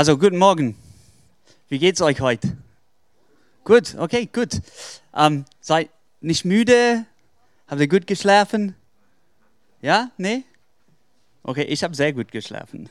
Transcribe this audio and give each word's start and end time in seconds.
Also, 0.00 0.16
guten 0.16 0.38
Morgen. 0.38 0.78
Wie 1.68 1.78
geht's 1.78 2.00
euch 2.00 2.22
heute? 2.22 2.56
Gut, 3.64 3.96
okay, 3.98 4.24
gut. 4.32 4.62
Ähm, 5.14 5.44
seid 5.60 5.90
nicht 6.22 6.46
müde? 6.46 7.04
Habt 7.68 7.82
ihr 7.82 7.86
gut 7.86 8.06
geschlafen? 8.06 8.74
Ja? 9.82 10.10
Nee? 10.16 10.44
Okay, 11.42 11.64
ich 11.64 11.84
habe 11.84 11.94
sehr 11.94 12.14
gut 12.14 12.32
geschlafen. 12.32 12.88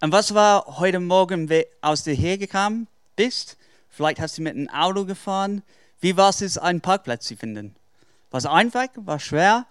Und 0.00 0.12
was 0.12 0.34
war 0.34 0.78
heute 0.78 1.00
Morgen, 1.00 1.50
als 1.80 2.04
du 2.04 2.12
hergekommen 2.12 2.86
bist? 3.16 3.56
Vielleicht 3.88 4.20
hast 4.20 4.38
du 4.38 4.42
mit 4.42 4.54
einem 4.54 4.68
Auto 4.68 5.04
gefahren. 5.04 5.64
Wie 6.00 6.16
war 6.16 6.28
es, 6.30 6.58
einen 6.58 6.80
Parkplatz 6.80 7.26
zu 7.26 7.34
finden? 7.34 7.74
War 8.30 8.38
es 8.38 8.46
einfach? 8.46 8.86
War 8.94 9.16
es 9.16 9.24
schwer? 9.24 9.66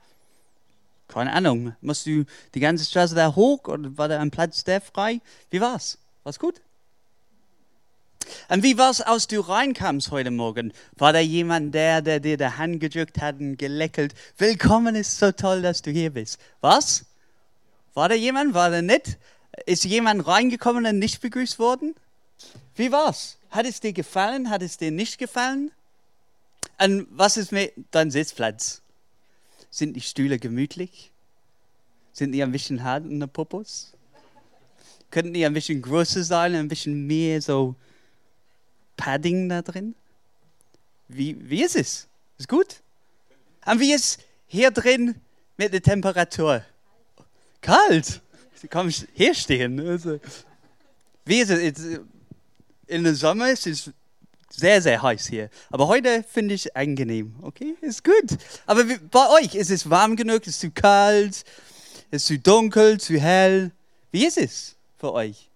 Keine 1.07 1.31
Ahnung. 1.31 1.73
Musst 1.79 2.05
du 2.05 2.25
die 2.53 2.59
ganze 2.59 2.83
Straße 2.83 3.15
da 3.15 3.33
hoch 3.33 3.65
oder 3.69 3.97
war 3.97 4.09
da 4.09 4.19
ein 4.19 4.29
Platz 4.29 4.65
der 4.65 4.81
frei? 4.81 5.21
Wie 5.49 5.61
war's? 5.61 5.99
War's 6.25 6.37
gut? 6.37 6.59
Und 8.49 8.63
wie 8.63 8.77
war's, 8.77 9.01
als 9.01 9.27
du 9.27 9.39
reinkamst 9.39 10.11
heute 10.11 10.31
Morgen? 10.31 10.73
War 10.97 11.13
da 11.13 11.19
jemand 11.19 11.73
der, 11.73 12.01
der 12.01 12.19
dir 12.19 12.37
die 12.37 12.45
Hand 12.45 12.79
gedrückt 12.79 13.19
hat 13.19 13.39
und 13.39 13.57
gelächelt? 13.57 14.13
Willkommen, 14.37 14.95
ist 14.95 15.17
so 15.17 15.31
toll, 15.31 15.61
dass 15.61 15.81
du 15.81 15.91
hier 15.91 16.11
bist. 16.11 16.39
Was? 16.61 17.05
War 17.93 18.09
da 18.09 18.15
jemand? 18.15 18.53
War 18.53 18.69
da 18.69 18.81
nicht? 18.81 19.17
Ist 19.65 19.85
jemand 19.85 20.27
reingekommen 20.27 20.85
und 20.85 20.99
nicht 20.99 21.21
begrüßt 21.21 21.59
worden? 21.59 21.95
Wie 22.75 22.91
war's? 22.91 23.37
Hat 23.49 23.65
es 23.65 23.79
dir 23.79 23.93
gefallen? 23.93 24.49
Hat 24.49 24.61
es 24.61 24.77
dir 24.77 24.91
nicht 24.91 25.17
gefallen? 25.17 25.71
Und 26.77 27.07
was 27.11 27.37
ist 27.37 27.51
mit 27.51 27.73
deinem 27.91 28.11
Sitzplatz? 28.11 28.81
Sind 29.69 29.95
die 29.95 30.01
Stühle 30.01 30.39
gemütlich? 30.39 31.11
Sind 32.11 32.31
die 32.33 32.43
ein 32.43 32.51
bisschen 32.51 32.83
hart 32.83 33.05
in 33.05 33.19
der 33.19 33.27
Popos? 33.27 33.93
Könnten 35.11 35.33
die 35.33 35.45
ein 35.45 35.53
bisschen 35.53 35.81
größer 35.81 36.23
sein, 36.23 36.55
ein 36.55 36.67
bisschen 36.67 37.07
mehr 37.07 37.41
so 37.41 37.75
Padding 38.97 39.49
da 39.49 39.61
drin? 39.61 39.95
Wie, 41.07 41.37
wie 41.49 41.63
ist 41.63 41.75
es? 41.75 42.07
Ist 42.37 42.49
gut? 42.49 42.81
Und 43.65 43.79
wie 43.79 43.93
ist 43.93 44.19
hier 44.47 44.71
drin 44.71 45.15
mit 45.57 45.73
der 45.73 45.81
Temperatur? 45.81 46.63
Kalt. 47.61 48.21
Sie 48.55 48.67
kann 48.67 48.93
hier 49.13 49.33
stehen. 49.33 49.79
Also, 49.79 50.19
wie 51.25 51.39
ist 51.39 51.49
es? 51.49 51.99
In 52.87 53.03
der 53.03 53.15
Sommer 53.15 53.49
ist 53.49 53.65
es 53.65 53.91
sehr, 54.49 54.81
sehr 54.81 55.01
heiß 55.01 55.27
hier. 55.27 55.49
Aber 55.69 55.87
heute 55.87 56.23
finde 56.23 56.53
ich 56.53 56.75
angenehm. 56.75 57.35
Okay, 57.41 57.75
ist 57.81 58.03
gut. 58.03 58.37
Aber 58.65 58.87
wie, 58.87 58.97
bei 58.97 59.29
euch 59.41 59.55
ist 59.55 59.71
es 59.71 59.89
warm 59.89 60.15
genug? 60.15 60.41
Ist 60.41 60.55
es 60.55 60.59
zu 60.59 60.71
kalt? 60.71 61.35
Ist 61.35 61.45
es 62.11 62.25
zu 62.25 62.39
dunkel? 62.39 62.99
Zu 62.99 63.19
hell? 63.19 63.71
Wie 64.11 64.25
ist 64.25 64.37
es 64.37 64.75
für 64.97 65.11
euch? 65.13 65.49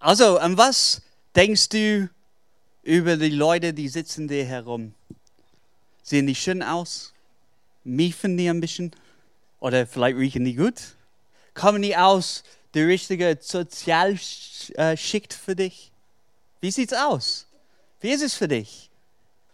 Also, 0.00 0.38
an 0.38 0.58
was 0.58 1.00
denkst 1.34 1.70
du 1.70 2.10
über 2.84 3.16
die 3.16 3.30
Leute, 3.30 3.72
die 3.72 3.88
sitzen 3.88 4.28
dir 4.28 4.44
herum? 4.44 4.94
Sehen 6.02 6.26
die 6.26 6.34
schön 6.34 6.62
aus? 6.62 7.14
Miefen 7.82 8.36
die 8.36 8.48
ein 8.48 8.60
bisschen? 8.60 8.94
Oder 9.58 9.86
vielleicht 9.86 10.18
riechen 10.18 10.44
die 10.44 10.54
gut? 10.54 10.94
Kommen 11.54 11.80
die 11.80 11.96
aus 11.96 12.44
der 12.74 12.86
richtigen 12.86 13.38
Sozialschicht 13.40 15.32
für 15.32 15.56
dich? 15.56 15.92
Wie 16.60 16.70
sieht's 16.70 16.92
aus? 16.92 17.46
Wie 18.00 18.10
ist 18.10 18.22
es 18.22 18.34
für 18.34 18.48
dich? 18.48 18.90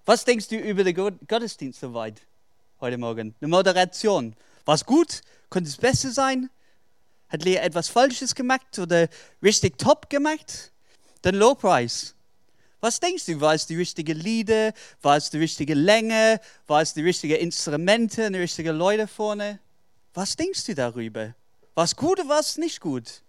Was 0.07 0.25
denkst 0.25 0.49
du 0.49 0.57
über 0.57 0.83
den 0.83 0.97
Gottesdienst 1.29 1.79
soweit 1.81 2.21
heute 2.81 2.99
Morgen? 2.99 3.37
Eine 3.41 3.49
Moderation. 3.49 4.35
War 4.65 4.75
es 4.75 4.85
gut? 4.85 5.21
Könnte 5.51 5.71
es 5.71 5.77
besser 5.77 6.11
sein? 6.11 6.51
Hat 7.29 7.45
Lea 7.45 7.57
etwas 7.57 7.89
Falsches 7.89 8.35
gemacht 8.35 8.77
oder 8.81 9.09
richtig 9.41 9.79
top 9.79 10.11
gemacht? 10.11 10.73
Den 11.25 11.37
Lowpreis. 11.37 12.17
Was 12.81 12.99
denkst 12.99 13.27
du? 13.27 13.41
War 13.41 13.55
es 13.55 13.67
die 13.67 13.77
richtige 13.77 14.15
Lieder? 14.15 14.73
War 15.03 15.17
es 15.17 15.29
die 15.31 15.39
richtige 15.39 15.75
Länge? 15.75 16.41
War 16.67 16.81
es 16.81 16.95
die 16.95 17.03
richtigen 17.03 17.37
Instrumente? 17.37 18.31
Die 18.31 18.39
richtigen 18.39 18.77
Leute 18.77 19.07
vorne? 19.07 19.59
Was 20.15 20.35
denkst 20.35 20.65
du 20.65 20.75
darüber? 20.75 21.35
War 21.75 21.85
es 21.85 21.95
gut 21.95 22.19
oder 22.19 22.29
war 22.29 22.41
es 22.41 22.57
nicht 22.57 22.81
gut? 22.81 23.23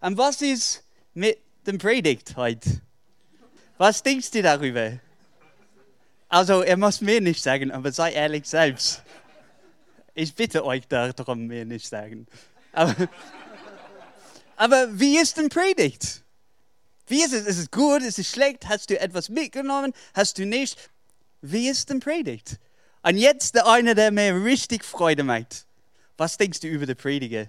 Und 0.00 0.18
was 0.18 0.42
ist 0.42 0.82
mit 1.14 1.38
dem 1.66 1.78
Predigt 1.78 2.36
heute? 2.36 2.82
Was 3.78 4.02
denkst 4.02 4.30
du 4.32 4.42
darüber? 4.42 4.98
Also, 6.28 6.62
er 6.62 6.76
muss 6.76 7.00
mir 7.00 7.20
nicht 7.20 7.42
sagen, 7.42 7.70
aber 7.70 7.92
sei 7.92 8.12
ehrlich 8.12 8.46
selbst. 8.46 9.02
Ich 10.14 10.34
bitte 10.34 10.64
euch 10.64 10.88
darum, 10.88 11.46
mir 11.46 11.64
nicht 11.64 11.86
sagen. 11.86 12.26
Aber, 12.72 12.94
aber 14.56 14.98
wie 14.98 15.18
ist 15.18 15.36
denn 15.36 15.48
Predigt? 15.48 16.22
Wie 17.06 17.22
ist 17.22 17.32
es? 17.32 17.46
Ist 17.46 17.58
es 17.58 17.70
gut? 17.70 18.02
Ist 18.02 18.18
es 18.18 18.28
schlecht? 18.28 18.68
Hast 18.68 18.90
du 18.90 18.98
etwas 18.98 19.28
mitgenommen? 19.28 19.92
Hast 20.14 20.38
du 20.38 20.46
nicht? 20.46 20.90
Wie 21.40 21.68
ist 21.68 21.90
denn 21.90 22.00
Predigt? 22.00 22.58
Und 23.02 23.18
jetzt 23.18 23.54
der 23.54 23.66
eine, 23.66 23.94
der 23.94 24.10
mir 24.10 24.44
richtig 24.44 24.84
Freude 24.84 25.22
macht. 25.22 25.66
Was 26.16 26.36
denkst 26.36 26.60
du 26.60 26.68
über 26.68 26.86
den 26.86 26.96
Prediger? 26.96 27.48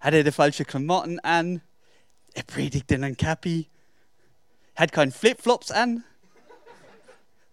Hat 0.00 0.14
er 0.14 0.24
die 0.24 0.32
falschen 0.32 0.66
Klamotten 0.66 1.20
an? 1.20 1.60
Er 2.32 2.42
predigt 2.44 2.90
in 2.90 3.04
einem 3.04 3.16
Cappy 3.16 3.68
hat 4.76 4.92
keinen 4.92 5.12
Flipflops 5.12 5.70
an. 5.70 6.04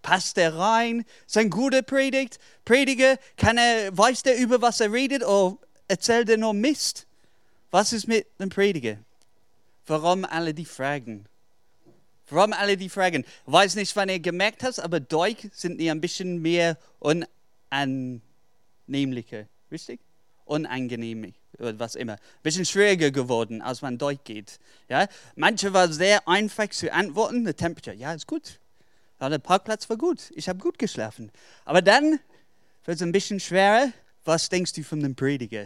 Passt 0.02 0.38
er 0.38 0.56
rein? 0.56 1.06
Ist 1.28 1.38
ein 1.38 1.50
guter 1.50 1.84
Predigt? 1.84 2.40
Prediger, 2.66 3.18
kann 3.38 3.58
er, 3.58 3.96
weiß 3.96 4.24
der 4.24 4.38
über 4.38 4.62
was 4.62 4.80
er 4.80 4.92
redet 4.92 5.24
oder 5.24 5.58
erzählt 5.88 6.30
er 6.30 6.38
nur 6.38 6.54
Mist? 6.54 7.06
Was 7.70 7.94
ist 7.94 8.08
mit 8.08 8.28
dem 8.40 8.50
Prediger? 8.50 8.98
Warum 9.92 10.24
alle 10.24 10.54
die 10.54 10.64
Fragen? 10.64 11.26
Warum 12.30 12.54
alle 12.54 12.78
die 12.78 12.88
Fragen? 12.88 13.26
Ich 13.26 13.52
weiß 13.52 13.76
nicht, 13.76 13.94
wann 13.98 14.08
ihr 14.08 14.22
gemerkt 14.22 14.64
habt, 14.64 14.80
aber 14.80 15.02
Deutsch 15.02 15.50
sind 15.52 15.82
die 15.82 15.92
ein 15.92 16.00
bisschen 16.00 16.42
mehr 16.42 16.78
unannehmlicher. 17.00 19.48
Richtig? 19.70 20.00
Unangenehm 20.46 21.34
was 21.60 21.96
immer, 21.96 22.14
ein 22.14 22.20
bisschen 22.42 22.66
schwieriger 22.66 23.12
geworden, 23.12 23.62
als 23.62 23.82
man 23.82 23.98
durchgeht. 23.98 24.62
Ja? 24.88 25.10
Manche 25.36 25.74
war 25.74 25.92
sehr 25.92 26.26
einfach 26.26 26.70
zu 26.70 26.94
antworten, 26.94 27.44
die 27.44 27.54
Temperatur, 27.54 27.92
ja, 27.94 28.14
ist 28.14 28.28
gut. 28.28 28.62
Ja, 29.20 29.28
der 29.28 29.40
Parkplatz 29.40 29.90
war 29.90 29.98
gut, 29.98 30.32
ich 30.36 30.48
habe 30.48 30.60
gut 30.60 30.80
geschlafen. 30.80 31.34
Aber 31.66 31.82
dann 31.82 32.22
wird 32.86 32.96
es 32.96 33.02
ein 33.02 33.12
bisschen 33.12 33.42
schwerer, 33.42 33.92
was 34.24 34.48
denkst 34.48 34.72
du 34.72 34.84
von 34.84 35.02
dem 35.02 35.16
Prediger? 35.16 35.66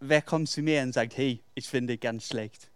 Wer 0.00 0.22
kommt 0.22 0.48
zu 0.48 0.60
mir 0.60 0.82
und 0.82 0.92
sagt, 0.92 1.16
hey, 1.16 1.40
ich 1.54 1.68
finde 1.68 1.98
ganz 1.98 2.26
schlecht? 2.26 2.68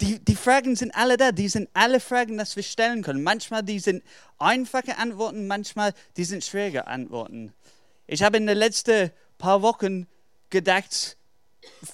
Die, 0.00 0.18
die 0.18 0.36
Fragen 0.36 0.74
sind 0.76 0.94
alle 0.94 1.16
da, 1.16 1.32
die 1.32 1.48
sind 1.48 1.68
alle 1.74 2.00
Fragen, 2.00 2.38
die 2.38 2.56
wir 2.56 2.62
stellen 2.62 3.02
können. 3.02 3.22
Manchmal 3.22 3.62
die 3.62 3.78
sind 3.78 4.02
einfache 4.38 4.98
Antworten, 4.98 5.46
manchmal 5.46 5.94
die 6.16 6.24
sind 6.24 6.44
schwierige 6.44 6.86
Antworten. 6.86 7.52
Ich 8.06 8.22
habe 8.22 8.36
in 8.36 8.46
den 8.46 8.58
letzten 8.58 9.10
paar 9.38 9.62
Wochen 9.62 10.06
gedacht, 10.50 11.16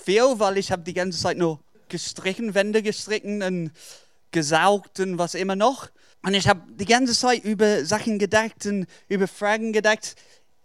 viel, 0.04 0.38
weil 0.38 0.58
ich 0.58 0.72
habe 0.72 0.82
die 0.82 0.94
ganze 0.94 1.18
Zeit 1.18 1.36
nur 1.36 1.60
gestrichen, 1.88 2.54
Wände 2.54 2.82
gestrichen 2.82 3.42
und 3.42 3.72
gesaugt 4.30 5.00
und 5.00 5.18
was 5.18 5.34
immer 5.34 5.56
noch. 5.56 5.88
Und 6.22 6.34
ich 6.34 6.48
habe 6.48 6.60
die 6.72 6.84
ganze 6.84 7.14
Zeit 7.14 7.44
über 7.44 7.84
Sachen 7.84 8.18
gedacht 8.18 8.66
und 8.66 8.86
über 9.08 9.28
Fragen 9.28 9.72
gedacht. 9.72 10.16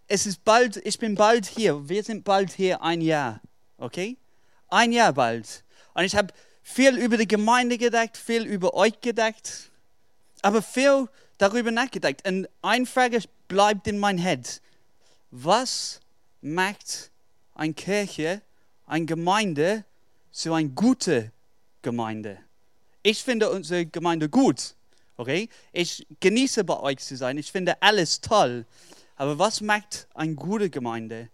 Es 0.07 0.25
ist 0.25 0.43
bald, 0.43 0.77
ich 0.85 0.99
bin 0.99 1.15
bald 1.15 1.45
hier. 1.45 1.87
Wir 1.87 2.03
sind 2.03 2.23
bald 2.23 2.51
hier 2.51 2.81
ein 2.81 3.01
Jahr. 3.01 3.41
Okay? 3.77 4.17
Ein 4.69 4.91
Jahr 4.91 5.13
bald. 5.13 5.63
Und 5.93 6.03
ich 6.03 6.15
habe 6.15 6.33
viel 6.63 6.97
über 6.97 7.17
die 7.17 7.27
Gemeinde 7.27 7.77
gedacht, 7.77 8.17
viel 8.17 8.45
über 8.45 8.73
euch 8.73 8.99
gedacht, 9.01 9.71
aber 10.41 10.61
viel 10.61 11.07
darüber 11.37 11.71
nachgedacht. 11.71 12.27
Und 12.27 12.47
eine 12.61 12.85
Frage 12.85 13.19
bleibt 13.47 13.87
in 13.87 13.99
mein 13.99 14.17
Head. 14.17 14.61
Was 15.31 15.99
macht 16.41 17.11
eine 17.55 17.73
Kirche 17.73 18.41
eine 18.85 19.05
Gemeinde 19.05 19.85
zu 20.31 20.53
eine 20.53 20.69
gute 20.69 21.31
Gemeinde. 21.81 22.39
Ich 23.01 23.23
finde 23.23 23.49
unsere 23.49 23.85
Gemeinde 23.85 24.29
gut. 24.29 24.75
Okay? 25.17 25.49
Ich 25.71 26.05
genieße 26.19 26.63
bei 26.63 26.79
euch 26.79 26.99
zu 26.99 27.15
sein. 27.15 27.37
Ich 27.37 27.51
finde 27.51 27.81
alles 27.81 28.21
toll. 28.21 28.65
Aber 29.15 29.37
was 29.37 29.61
macht 29.61 30.07
eine 30.13 30.33
gute 30.35 30.69
Gemeinde 30.69 31.29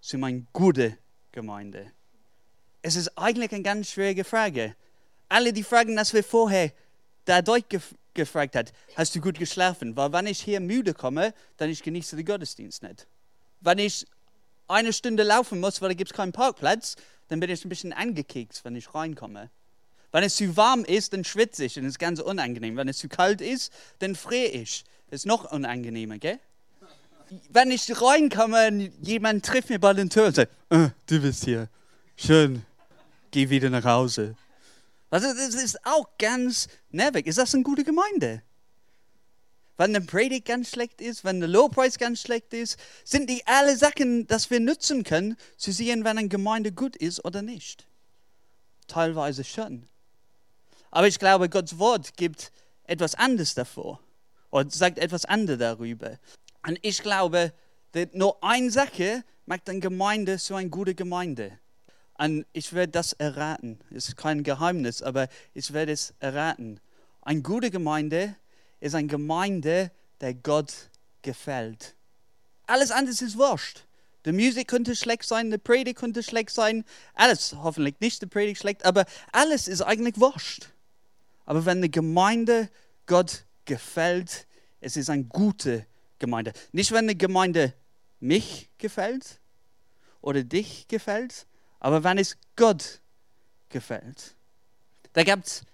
zu 0.00 0.16
einer 0.16 0.42
guten 0.52 0.96
Gemeinde? 1.32 1.90
Es 2.86 2.96
ist 2.96 3.16
eigentlich 3.16 3.50
eine 3.50 3.62
ganz 3.62 3.92
schwierige 3.92 4.24
Frage. 4.24 4.76
Alle 5.30 5.54
die 5.54 5.62
Fragen, 5.62 5.96
die 5.96 6.12
wir 6.12 6.22
vorher 6.22 6.70
dadurch 7.24 7.64
gefragt 8.12 8.54
hat, 8.54 8.74
hast 8.94 9.14
du 9.14 9.22
gut 9.22 9.38
geschlafen? 9.38 9.96
Weil 9.96 10.12
wenn 10.12 10.26
ich 10.26 10.42
hier 10.42 10.60
müde 10.60 10.92
komme, 10.92 11.32
dann 11.56 11.70
ich 11.70 11.82
genieße 11.82 12.14
den 12.14 12.26
Gottesdienst 12.26 12.82
nicht. 12.82 13.06
Wenn 13.62 13.78
ich 13.78 14.06
eine 14.68 14.92
Stunde 14.92 15.22
laufen 15.22 15.60
muss, 15.60 15.80
weil 15.80 15.88
da 15.88 15.94
gibt 15.94 16.10
es 16.10 16.16
keinen 16.16 16.32
Parkplatz, 16.32 16.96
dann 17.28 17.40
bin 17.40 17.48
ich 17.48 17.64
ein 17.64 17.70
bisschen 17.70 17.94
angekekst, 17.94 18.66
wenn 18.66 18.76
ich 18.76 18.94
reinkomme. 18.94 19.48
Wenn 20.12 20.22
es 20.22 20.36
zu 20.36 20.54
warm 20.54 20.84
ist, 20.84 21.14
dann 21.14 21.24
schwitze 21.24 21.64
ich 21.64 21.78
und 21.78 21.86
ist 21.86 21.98
ganz 21.98 22.20
unangenehm. 22.20 22.76
Wenn 22.76 22.88
es 22.88 22.98
zu 22.98 23.08
kalt 23.08 23.40
ist, 23.40 23.72
dann 24.00 24.14
friere 24.14 24.50
ich. 24.50 24.84
Das 25.08 25.20
ist 25.20 25.26
noch 25.26 25.50
unangenehmer, 25.50 26.18
gell? 26.18 26.38
Wenn 27.48 27.70
ich 27.70 27.90
reinkomme 27.98 28.68
und 28.68 28.92
jemand 29.00 29.42
trifft 29.42 29.70
mir 29.70 29.78
bei 29.78 29.94
den 29.94 30.10
Tür 30.10 30.26
und 30.26 30.36
sagt, 30.36 30.52
oh, 30.68 30.88
du 31.06 31.20
bist 31.22 31.46
hier, 31.46 31.70
schön, 32.18 32.62
geh 33.34 33.50
wieder 33.50 33.68
nach 33.68 33.84
Hause. 33.84 34.36
Also 35.10 35.26
das 35.26 35.54
ist 35.56 35.84
auch 35.84 36.08
ganz 36.18 36.68
nervig. 36.90 37.26
Ist 37.26 37.38
das 37.38 37.52
eine 37.52 37.64
gute 37.64 37.82
Gemeinde? 37.82 38.42
Wenn 39.76 39.92
der 39.92 40.00
Predigt 40.00 40.46
ganz 40.46 40.70
schlecht 40.70 41.00
ist, 41.00 41.24
wenn 41.24 41.40
der 41.40 41.48
Lowpreis 41.48 41.98
ganz 41.98 42.20
schlecht 42.20 42.54
ist, 42.54 42.78
sind 43.02 43.28
die 43.28 43.44
alle 43.44 43.76
Sachen, 43.76 44.28
dass 44.28 44.50
wir 44.50 44.60
nutzen 44.60 45.02
können, 45.02 45.36
zu 45.56 45.72
sehen, 45.72 46.04
wenn 46.04 46.16
eine 46.16 46.28
Gemeinde 46.28 46.70
gut 46.70 46.94
ist 46.94 47.24
oder 47.24 47.42
nicht. 47.42 47.88
Teilweise 48.86 49.42
schon. 49.42 49.88
Aber 50.92 51.08
ich 51.08 51.18
glaube, 51.18 51.48
Gottes 51.48 51.76
Wort 51.80 52.16
gibt 52.16 52.52
etwas 52.84 53.16
anderes 53.16 53.54
davor 53.54 53.98
oder 54.52 54.70
sagt 54.70 54.98
etwas 54.98 55.24
anderes 55.24 55.58
darüber. 55.58 56.20
Und 56.64 56.78
ich 56.82 57.02
glaube, 57.02 57.52
dass 57.92 58.06
nur 58.12 58.42
eine 58.44 58.70
Sache 58.70 59.24
macht 59.44 59.68
eine 59.68 59.80
Gemeinde 59.80 60.38
so 60.38 60.54
eine 60.54 60.70
gute 60.70 60.94
Gemeinde. 60.94 61.58
Und 62.18 62.46
ich 62.52 62.72
werde 62.72 62.92
das 62.92 63.12
erraten. 63.14 63.80
Es 63.90 64.08
ist 64.08 64.16
kein 64.16 64.42
Geheimnis, 64.42 65.02
aber 65.02 65.28
ich 65.52 65.72
werde 65.72 65.92
es 65.92 66.14
erraten. 66.20 66.80
Eine 67.22 67.42
gute 67.42 67.70
Gemeinde 67.70 68.36
ist 68.80 68.94
eine 68.94 69.08
Gemeinde, 69.08 69.90
der 70.20 70.34
Gott 70.34 70.72
gefällt. 71.22 71.94
Alles 72.66 72.90
andere 72.90 73.12
ist 73.12 73.36
wurscht. 73.36 73.84
Die 74.24 74.32
Musik 74.32 74.68
könnte 74.68 74.96
schlecht 74.96 75.24
sein, 75.24 75.50
die 75.50 75.58
Predigt 75.58 75.98
könnte 75.98 76.22
schlecht 76.22 76.50
sein, 76.50 76.84
alles 77.14 77.54
hoffentlich 77.62 77.96
nicht 78.00 78.22
die 78.22 78.26
Predigt 78.26 78.60
schlecht, 78.60 78.84
aber 78.84 79.04
alles 79.32 79.68
ist 79.68 79.82
eigentlich 79.82 80.18
wurscht. 80.18 80.68
Aber 81.44 81.66
wenn 81.66 81.78
eine 81.78 81.90
Gemeinde 81.90 82.70
Gott 83.06 83.44
gefällt, 83.66 84.46
es 84.80 84.96
ist 84.96 85.10
eine 85.10 85.24
gute 85.24 85.86
Gemeinde. 86.18 86.52
Nicht, 86.72 86.92
wenn 86.92 87.04
eine 87.04 87.16
Gemeinde 87.16 87.74
mich 88.20 88.70
gefällt 88.78 89.40
oder 90.22 90.42
dich 90.42 90.88
gefällt, 90.88 91.46
aber 91.84 92.02
wenn 92.02 92.16
es 92.16 92.34
Gott 92.56 93.02
gefällt. 93.68 94.34
Da 95.12 95.22
gab 95.22 95.44
es 95.44 95.64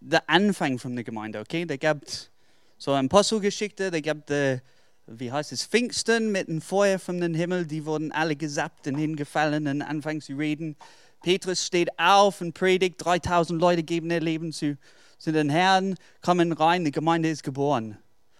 den 0.00 0.18
Anfang 0.26 0.76
von 0.76 0.96
der 0.96 1.04
Gemeinde, 1.04 1.38
okay? 1.38 1.64
Da 1.64 1.76
gab 1.76 2.02
es 2.02 2.30
so 2.78 2.92
Apostelgeschichte, 2.92 3.92
da 3.92 4.00
gab 4.00 4.28
es, 4.28 4.60
wie 5.06 5.30
heißt 5.30 5.52
es, 5.52 5.64
Pfingsten 5.64 6.32
mit 6.32 6.48
dem 6.48 6.60
Feuer 6.60 6.98
von 6.98 7.20
den 7.20 7.32
Himmel, 7.32 7.64
die 7.64 7.86
wurden 7.86 8.10
alle 8.10 8.34
gesappt 8.34 8.88
und 8.88 8.96
hingefallen 8.96 9.68
und 9.68 9.82
anfangen 9.82 10.20
zu 10.20 10.34
reden. 10.34 10.74
Petrus 11.22 11.64
steht 11.64 11.96
auf 11.96 12.40
und 12.40 12.54
predigt, 12.54 12.96
3000 12.98 13.60
Leute 13.60 13.84
geben 13.84 14.10
ihr 14.10 14.18
Leben 14.18 14.52
zu, 14.52 14.76
zu 15.16 15.30
den 15.30 15.48
Herrn, 15.48 15.94
kommen 16.22 16.50
rein, 16.50 16.84
die 16.84 16.90
Gemeinde 16.90 17.30
ist 17.30 17.44
geboren. 17.44 17.98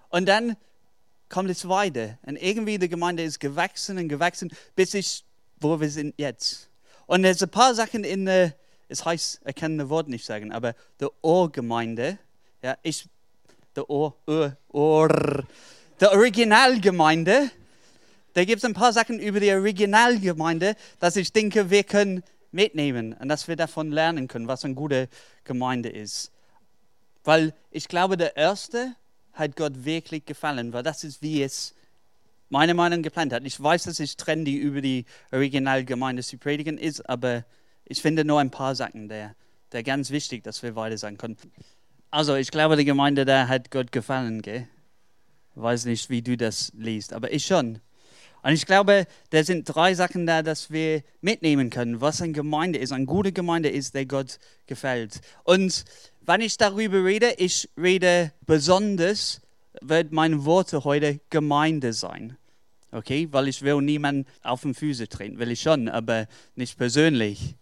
Und 0.08 0.26
dann 0.26 0.56
kommt 1.28 1.50
es 1.50 1.68
weiter 1.68 2.18
und 2.22 2.34
irgendwie 2.34 2.80
die 2.80 2.88
Gemeinde 2.88 3.22
ist 3.22 3.38
gewachsen 3.38 3.96
und 3.98 4.08
gewachsen, 4.08 4.52
bis 4.74 4.92
ich, 4.94 5.24
wo 5.60 5.80
wir 5.80 5.88
sind 5.88 6.14
jetzt. 6.18 6.71
Und 7.12 7.26
es 7.26 7.40
sind 7.40 7.48
ein 7.48 7.50
paar 7.50 7.74
Sachen 7.74 8.04
in 8.04 8.24
der, 8.24 8.54
es 8.88 9.04
heißt, 9.04 9.42
ich 9.44 9.54
kann 9.54 9.76
das 9.76 9.90
Wort 9.90 10.08
nicht 10.08 10.24
sagen, 10.24 10.50
aber 10.50 10.74
der 10.98 11.10
Ohrgemeinde, 11.20 12.18
ja, 12.62 12.78
ich, 12.82 13.06
der 13.76 13.90
Ohr, 13.90 14.16
Ohr, 14.26 14.56
Ohr, 14.70 15.44
der 16.00 16.12
Originalgemeinde, 16.12 17.50
da 18.32 18.44
gibt 18.46 18.60
es 18.60 18.64
ein 18.64 18.72
paar 18.72 18.94
Sachen 18.94 19.18
über 19.18 19.40
die 19.40 19.52
Originalgemeinde, 19.52 20.74
dass 21.00 21.16
ich 21.16 21.30
denke, 21.34 21.68
wir 21.68 21.84
können 21.84 22.22
mitnehmen 22.50 23.12
und 23.12 23.28
dass 23.28 23.46
wir 23.46 23.56
davon 23.56 23.92
lernen 23.92 24.26
können, 24.26 24.48
was 24.48 24.64
eine 24.64 24.72
gute 24.72 25.10
Gemeinde 25.44 25.90
ist. 25.90 26.32
Weil 27.24 27.52
ich 27.70 27.88
glaube, 27.88 28.16
der 28.16 28.38
erste 28.38 28.96
hat 29.34 29.54
Gott 29.56 29.84
wirklich 29.84 30.24
gefallen, 30.24 30.72
weil 30.72 30.82
das 30.82 31.04
ist, 31.04 31.20
wie 31.20 31.42
es 31.42 31.74
meine 32.52 32.74
Meinung 32.74 33.00
geplant 33.02 33.32
hat. 33.32 33.44
Ich 33.46 33.60
weiß, 33.60 33.84
dass 33.84 33.98
es 33.98 34.18
trendy 34.18 34.56
über 34.56 34.82
die 34.82 35.06
Originalgemeinde 35.32 36.22
zu 36.22 36.36
predigen 36.36 36.76
ist, 36.76 37.08
aber 37.08 37.44
ich 37.86 38.02
finde 38.02 38.26
nur 38.26 38.40
ein 38.40 38.50
paar 38.50 38.74
Sachen, 38.74 39.08
der, 39.08 39.34
der 39.72 39.82
ganz 39.82 40.10
wichtig, 40.10 40.44
dass 40.44 40.62
wir 40.62 40.76
weiter 40.76 40.98
sein 40.98 41.16
können. 41.16 41.38
Also, 42.10 42.36
ich 42.36 42.50
glaube, 42.50 42.76
die 42.76 42.84
Gemeinde 42.84 43.24
da 43.24 43.48
hat 43.48 43.70
Gott 43.70 43.90
gefallen, 43.90 44.42
gell? 44.42 44.68
Ich 45.56 45.62
weiß 45.62 45.86
nicht, 45.86 46.10
wie 46.10 46.20
du 46.20 46.36
das 46.36 46.70
liest, 46.76 47.14
aber 47.14 47.32
ich 47.32 47.46
schon. 47.46 47.80
Und 48.42 48.52
ich 48.52 48.66
glaube, 48.66 49.06
da 49.30 49.42
sind 49.44 49.64
drei 49.64 49.94
Sachen 49.94 50.26
da, 50.26 50.42
dass 50.42 50.70
wir 50.70 51.02
mitnehmen 51.22 51.70
können, 51.70 52.02
was 52.02 52.20
eine 52.20 52.32
Gemeinde 52.32 52.78
ist. 52.78 52.92
Eine 52.92 53.06
gute 53.06 53.32
Gemeinde 53.32 53.70
ist, 53.70 53.94
der 53.94 54.04
Gott 54.04 54.38
gefällt. 54.66 55.22
Und 55.44 55.86
wenn 56.20 56.42
ich 56.42 56.58
darüber 56.58 57.02
rede, 57.02 57.32
ich 57.38 57.70
rede 57.78 58.32
besonders, 58.44 59.40
wird 59.80 60.12
meine 60.12 60.44
Worte 60.44 60.84
heute 60.84 61.18
Gemeinde 61.30 61.94
sein 61.94 62.36
okay? 62.92 63.28
Weil 63.30 63.48
ich 63.48 63.62
will 63.62 63.80
niemanden 63.82 64.26
auf 64.42 64.62
den 64.62 64.74
Füße 64.74 65.08
treten, 65.08 65.38
will 65.38 65.50
ich 65.50 65.60
schon, 65.60 65.88
aber 65.88 66.28
nicht 66.54 66.78
persönlich. 66.78 67.56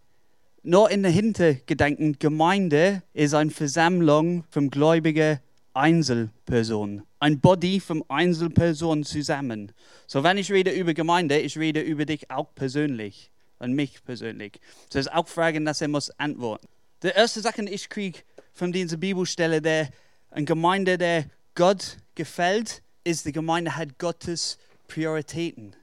Nur 0.63 0.91
in 0.91 1.03
der 1.03 1.13
Hintergedanken, 1.13 2.19
Gemeinde 2.19 3.03
ist 3.15 3.33
eine 3.33 3.51
Versammlung 3.51 4.45
von 4.51 4.69
gläubigen 4.71 5.41
Einzelpersonen. 5.73 7.03
Ein 7.19 7.41
Body 7.41 7.81
von 7.81 8.05
Einzelpersonen 8.09 9.05
zusammen. 9.05 9.73
So, 10.07 10.23
wenn 10.23 10.37
ich 10.37 10.53
rede 10.53 10.71
über 10.71 10.93
Gemeinde, 10.93 11.39
ich 11.39 11.57
rede 11.57 11.81
über 11.81 12.05
dich 12.05 12.31
auch 12.31 12.55
persönlich 12.55 13.31
und 13.59 13.73
mich 13.73 14.03
persönlich. 14.05 14.61
Das 14.91 15.07
ist 15.07 15.13
auch 15.13 15.29
Fragen, 15.29 15.65
dass 15.65 15.81
er 15.81 15.89
muss 15.89 16.11
antworten. 16.19 16.67
Die 17.03 17.09
erste 17.09 17.41
Sache, 17.41 17.65
die 17.65 17.73
ich 17.73 17.89
kriege 17.89 18.19
von 18.53 18.73
dieser 18.73 18.97
Bibelstelle, 18.97 19.63
der 19.63 19.89
eine 20.31 20.45
Gemeinde, 20.45 20.99
der 20.99 21.25
Gott 21.55 21.97
gefällt, 22.15 22.83
ist, 23.05 23.25
die 23.25 23.33
Gemeinde 23.33 23.77
hat 23.77 23.99
Gottes 23.99 24.59
Prioritäten. 24.91 25.77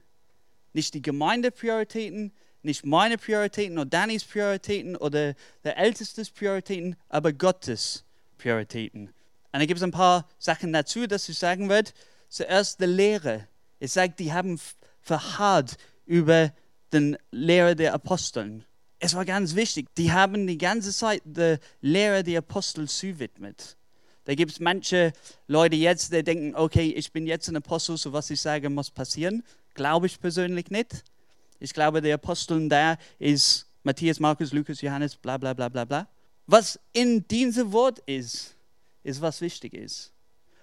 Nicht 0.74 0.92
die 0.92 1.00
Gemeindeprioritäten, 1.00 2.32
nicht 2.62 2.84
meine 2.84 3.16
Prioritäten 3.16 3.78
oder 3.78 3.88
Dannys 3.88 4.24
Prioritäten 4.24 4.96
oder 4.96 5.34
der 5.64 5.78
Ältestes 5.78 6.30
Prioritäten, 6.30 6.94
aber 7.08 7.32
Gottes 7.32 8.04
Prioritäten. 8.36 9.08
Und 9.52 9.60
da 9.60 9.64
gibt 9.64 9.78
es 9.78 9.82
ein 9.82 9.92
paar 9.92 10.28
Sachen 10.38 10.74
dazu, 10.74 11.06
dass 11.06 11.28
ich 11.28 11.38
sagen 11.38 11.70
werde. 11.70 11.90
Zuerst 12.28 12.80
die 12.80 12.84
Lehre. 12.84 13.48
Es 13.80 13.94
sagt, 13.94 14.20
die 14.20 14.32
haben 14.32 14.60
verharrt 15.00 15.78
über 16.04 16.52
den 16.92 17.16
Lehre 17.30 17.74
der 17.74 17.94
Aposteln. 17.94 18.64
Es 18.98 19.14
war 19.14 19.24
ganz 19.24 19.54
wichtig. 19.54 19.86
Die 19.96 20.12
haben 20.12 20.46
die 20.46 20.58
ganze 20.58 20.92
Zeit 20.92 21.22
der 21.24 21.60
Lehre 21.80 22.22
der 22.22 22.40
Apostel 22.40 22.86
zuwidmet. 22.88 23.77
Da 24.28 24.34
gibt 24.34 24.52
es 24.52 24.60
manche 24.60 25.14
Leute 25.46 25.74
jetzt, 25.76 26.12
die 26.12 26.22
denken, 26.22 26.54
okay, 26.54 26.92
ich 26.94 27.12
bin 27.12 27.26
jetzt 27.26 27.48
ein 27.48 27.56
Apostel, 27.56 27.96
so 27.96 28.12
was 28.12 28.28
ich 28.28 28.38
sage, 28.38 28.68
muss 28.68 28.90
passieren. 28.90 29.42
Glaube 29.72 30.04
ich 30.04 30.20
persönlich 30.20 30.70
nicht. 30.70 31.02
Ich 31.60 31.72
glaube, 31.72 32.02
der 32.02 32.16
Apostel 32.16 32.68
da 32.68 32.98
ist 33.18 33.66
Matthias, 33.84 34.20
Markus, 34.20 34.52
Lukas, 34.52 34.82
Johannes, 34.82 35.16
bla 35.16 35.38
bla 35.38 35.54
bla 35.54 35.70
bla 35.70 35.86
bla. 35.86 36.08
Was 36.46 36.78
in 36.92 37.26
diesem 37.26 37.72
Wort 37.72 38.00
ist, 38.00 38.54
ist 39.02 39.22
was 39.22 39.40
wichtig 39.40 39.72
ist. 39.72 40.12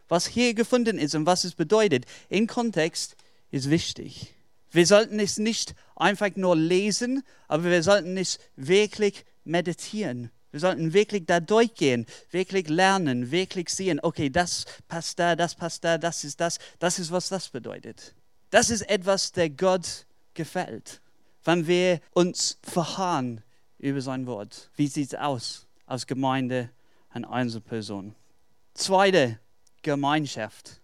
Was 0.08 0.28
hier 0.28 0.54
gefunden 0.54 1.00
ist 1.00 1.16
und 1.16 1.26
was 1.26 1.44
es 1.44 1.56
bedeutet, 1.56 2.06
im 2.30 2.46
Kontext 2.46 3.16
ist 3.50 3.72
wichtig. 3.72 4.36
Wir 4.70 4.86
sollten 4.86 5.20
es 5.20 5.40
nicht 5.40 5.74
einfach 5.96 6.30
nur 6.36 6.56
lesen, 6.56 7.24
aber 7.48 7.64
wir 7.64 7.82
sollten 7.82 8.16
es 8.16 8.38
wirklich 8.58 9.26
meditieren. 9.44 10.30
Wir 10.56 10.62
sollten 10.62 10.94
wirklich 10.94 11.26
da 11.26 11.42
durchgehen, 11.42 12.06
wirklich 12.32 12.70
lernen, 12.70 13.30
wirklich 13.30 13.68
sehen, 13.68 14.00
okay, 14.02 14.30
das 14.30 14.64
passt 14.88 15.20
da, 15.20 15.36
das 15.36 15.54
passt 15.54 15.84
da, 15.84 15.98
das 15.98 16.24
ist 16.24 16.40
das, 16.40 16.60
das 16.80 16.98
ist, 16.98 17.12
was 17.12 17.28
das 17.28 17.50
bedeutet. 17.50 18.16
Das 18.52 18.70
ist 18.70 18.84
etwas, 18.84 19.34
der 19.34 19.50
Gott 19.50 20.06
gefällt. 20.34 21.02
Wenn 21.44 21.68
wir 21.68 22.00
uns 22.14 22.58
verharren 22.64 23.44
über 23.80 24.00
sein 24.00 24.28
Wort. 24.28 24.70
Wie 24.78 24.88
sieht 24.88 25.12
es 25.12 25.20
aus 25.20 25.68
als 25.88 26.08
Gemeinde 26.08 26.70
und 27.14 27.26
Einzelperson? 27.26 28.16
Zweite, 28.76 29.38
Gemeinschaft. 29.82 30.80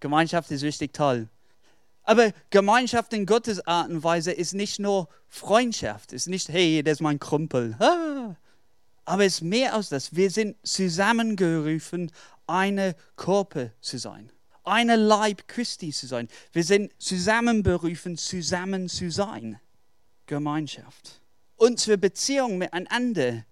Gemeinschaft 0.00 0.50
ist 0.52 0.62
richtig 0.62 0.94
toll. 0.94 1.28
Aber 2.04 2.32
Gemeinschaft 2.48 3.12
in 3.12 3.26
Gottes 3.26 3.60
Art 3.66 3.90
und 3.90 4.02
Weise 4.02 4.32
ist 4.32 4.54
nicht 4.54 4.78
nur 4.78 5.10
Freundschaft, 5.28 6.14
ist 6.14 6.28
nicht, 6.28 6.48
hey, 6.48 6.82
das 6.82 6.92
ist 6.92 7.00
mein 7.02 7.20
Kumpel. 7.20 7.76
Ah, 7.78 8.36
aber 9.04 9.24
es 9.24 9.34
ist 9.34 9.42
mehr 9.42 9.74
als 9.74 9.88
das. 9.88 10.14
Wir 10.14 10.30
sind 10.30 10.56
zusammengerufen, 10.62 12.10
eine 12.46 12.94
Körper 13.16 13.70
zu 13.80 13.98
sein. 13.98 14.30
Eine 14.64 14.96
Leib 14.96 15.48
Christi 15.48 15.90
zu 15.90 16.06
sein. 16.06 16.28
Wir 16.52 16.62
sind 16.62 16.92
zusammenberufen, 16.98 18.16
zusammen 18.16 18.88
zu 18.88 19.10
sein. 19.10 19.58
Gemeinschaft. 20.26 21.20
Unsere 21.56 21.98
Beziehung 21.98 22.58
miteinander. 22.58 23.44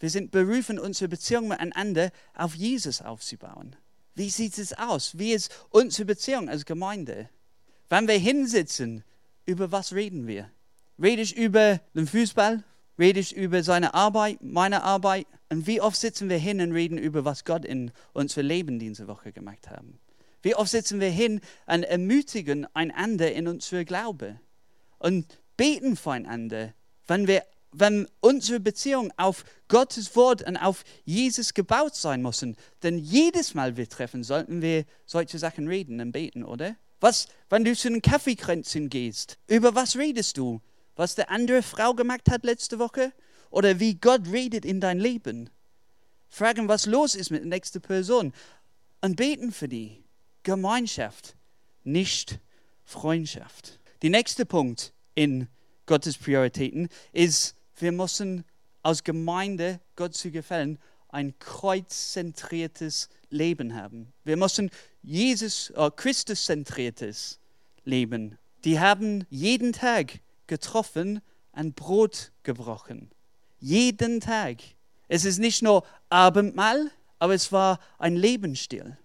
Wir 0.00 0.10
sind 0.10 0.30
berufen, 0.30 0.78
unsere 0.78 1.08
Beziehung 1.08 1.48
miteinander 1.48 2.10
auf 2.34 2.54
Jesus 2.54 3.02
aufzubauen. 3.02 3.76
Wie 4.14 4.30
sieht 4.30 4.58
es 4.58 4.72
aus? 4.72 5.18
Wie 5.18 5.32
ist 5.32 5.50
unsere 5.70 6.06
Beziehung 6.06 6.48
als 6.48 6.64
Gemeinde? 6.64 7.28
Wenn 7.88 8.08
wir 8.08 8.18
hinsitzen, 8.18 9.04
über 9.44 9.70
was 9.70 9.92
reden 9.92 10.26
wir? 10.26 10.50
Rede 11.00 11.22
ich 11.22 11.36
über 11.36 11.80
den 11.94 12.06
Fußball? 12.06 12.62
Rede 12.98 13.20
ich 13.20 13.34
über 13.34 13.62
seine 13.62 13.94
Arbeit, 13.94 14.38
meine 14.42 14.82
Arbeit? 14.82 15.26
Und 15.48 15.66
wie 15.66 15.80
oft 15.80 15.96
sitzen 15.96 16.28
wir 16.28 16.38
hin 16.38 16.60
und 16.60 16.72
reden 16.72 16.98
über, 16.98 17.24
was 17.24 17.44
Gott 17.44 17.64
in 17.64 17.90
unser 18.12 18.42
Leben 18.42 18.78
diese 18.78 19.08
Woche 19.08 19.32
gemacht 19.32 19.68
hat? 19.68 19.82
Wie 20.42 20.54
oft 20.54 20.70
sitzen 20.70 21.00
wir 21.00 21.10
hin 21.10 21.40
und 21.66 21.84
ermutigen 21.84 22.66
einander 22.74 23.32
in 23.32 23.48
unser 23.48 23.84
Glaube 23.84 24.40
und 24.98 25.26
beten 25.56 25.96
füreinander, 25.96 26.74
wenn 27.06 27.26
wir 27.26 27.44
wenn 27.76 28.08
unsere 28.20 28.60
Beziehung 28.60 29.12
auf 29.16 29.44
Gottes 29.68 30.14
Wort 30.14 30.42
und 30.42 30.56
auf 30.56 30.84
Jesus 31.04 31.54
gebaut 31.54 31.96
sein 31.96 32.22
müssen, 32.22 32.56
denn 32.82 32.98
jedes 32.98 33.54
Mal 33.54 33.76
wir 33.76 33.88
treffen, 33.88 34.22
sollten 34.22 34.62
wir 34.62 34.84
solche 35.06 35.38
Sachen 35.38 35.66
reden 35.66 36.00
und 36.00 36.12
beten, 36.12 36.44
oder? 36.44 36.76
Was, 37.00 37.28
wenn 37.50 37.64
du 37.64 37.74
zu 37.74 37.90
den 37.90 38.00
Kaffeekränzchen 38.00 38.88
gehst, 38.88 39.38
über 39.48 39.74
was 39.74 39.96
redest 39.96 40.38
du? 40.38 40.60
Was 40.96 41.14
der 41.14 41.30
andere 41.30 41.62
Frau 41.62 41.94
gemacht 41.94 42.30
hat 42.30 42.44
letzte 42.44 42.78
Woche? 42.78 43.12
Oder 43.50 43.80
wie 43.80 43.94
Gott 43.94 44.28
redet 44.30 44.64
in 44.64 44.80
dein 44.80 44.98
Leben? 44.98 45.50
Fragen, 46.28 46.68
was 46.68 46.86
los 46.86 47.14
ist 47.14 47.30
mit 47.30 47.42
der 47.42 47.48
nächsten 47.48 47.80
Person. 47.80 48.32
Und 49.00 49.16
beten 49.16 49.52
für 49.52 49.68
die. 49.68 50.04
Gemeinschaft, 50.42 51.36
nicht 51.84 52.38
Freundschaft. 52.84 53.80
Der 54.02 54.10
nächste 54.10 54.44
Punkt 54.44 54.92
in 55.14 55.48
Gottes 55.86 56.18
Prioritäten 56.18 56.88
ist, 57.12 57.56
wir 57.76 57.92
müssen 57.92 58.44
als 58.82 59.02
Gemeinde 59.02 59.80
Gott 59.96 60.14
zu 60.14 60.30
gefallen 60.30 60.78
ein 61.08 61.38
kreuzzentriertes 61.38 63.08
Leben 63.30 63.74
haben. 63.74 64.12
Wir 64.24 64.36
müssen 64.36 64.70
Jesus, 65.02 65.70
äh, 65.70 65.90
Christus-zentriertes 65.94 67.38
Leben. 67.84 68.36
Die 68.64 68.80
haben 68.80 69.24
jeden 69.30 69.72
Tag 69.72 70.20
getroffen, 70.46 71.20
ein 71.52 71.72
Brot 71.72 72.32
gebrochen. 72.42 73.10
Jeden 73.60 74.20
Tag. 74.20 74.58
Es 75.08 75.24
ist 75.24 75.38
nicht 75.38 75.62
nur 75.62 75.84
Abendmahl, 76.08 76.90
aber 77.18 77.34
es 77.34 77.52
war 77.52 77.78
ein 77.98 78.16
Lebensstil. 78.16 78.96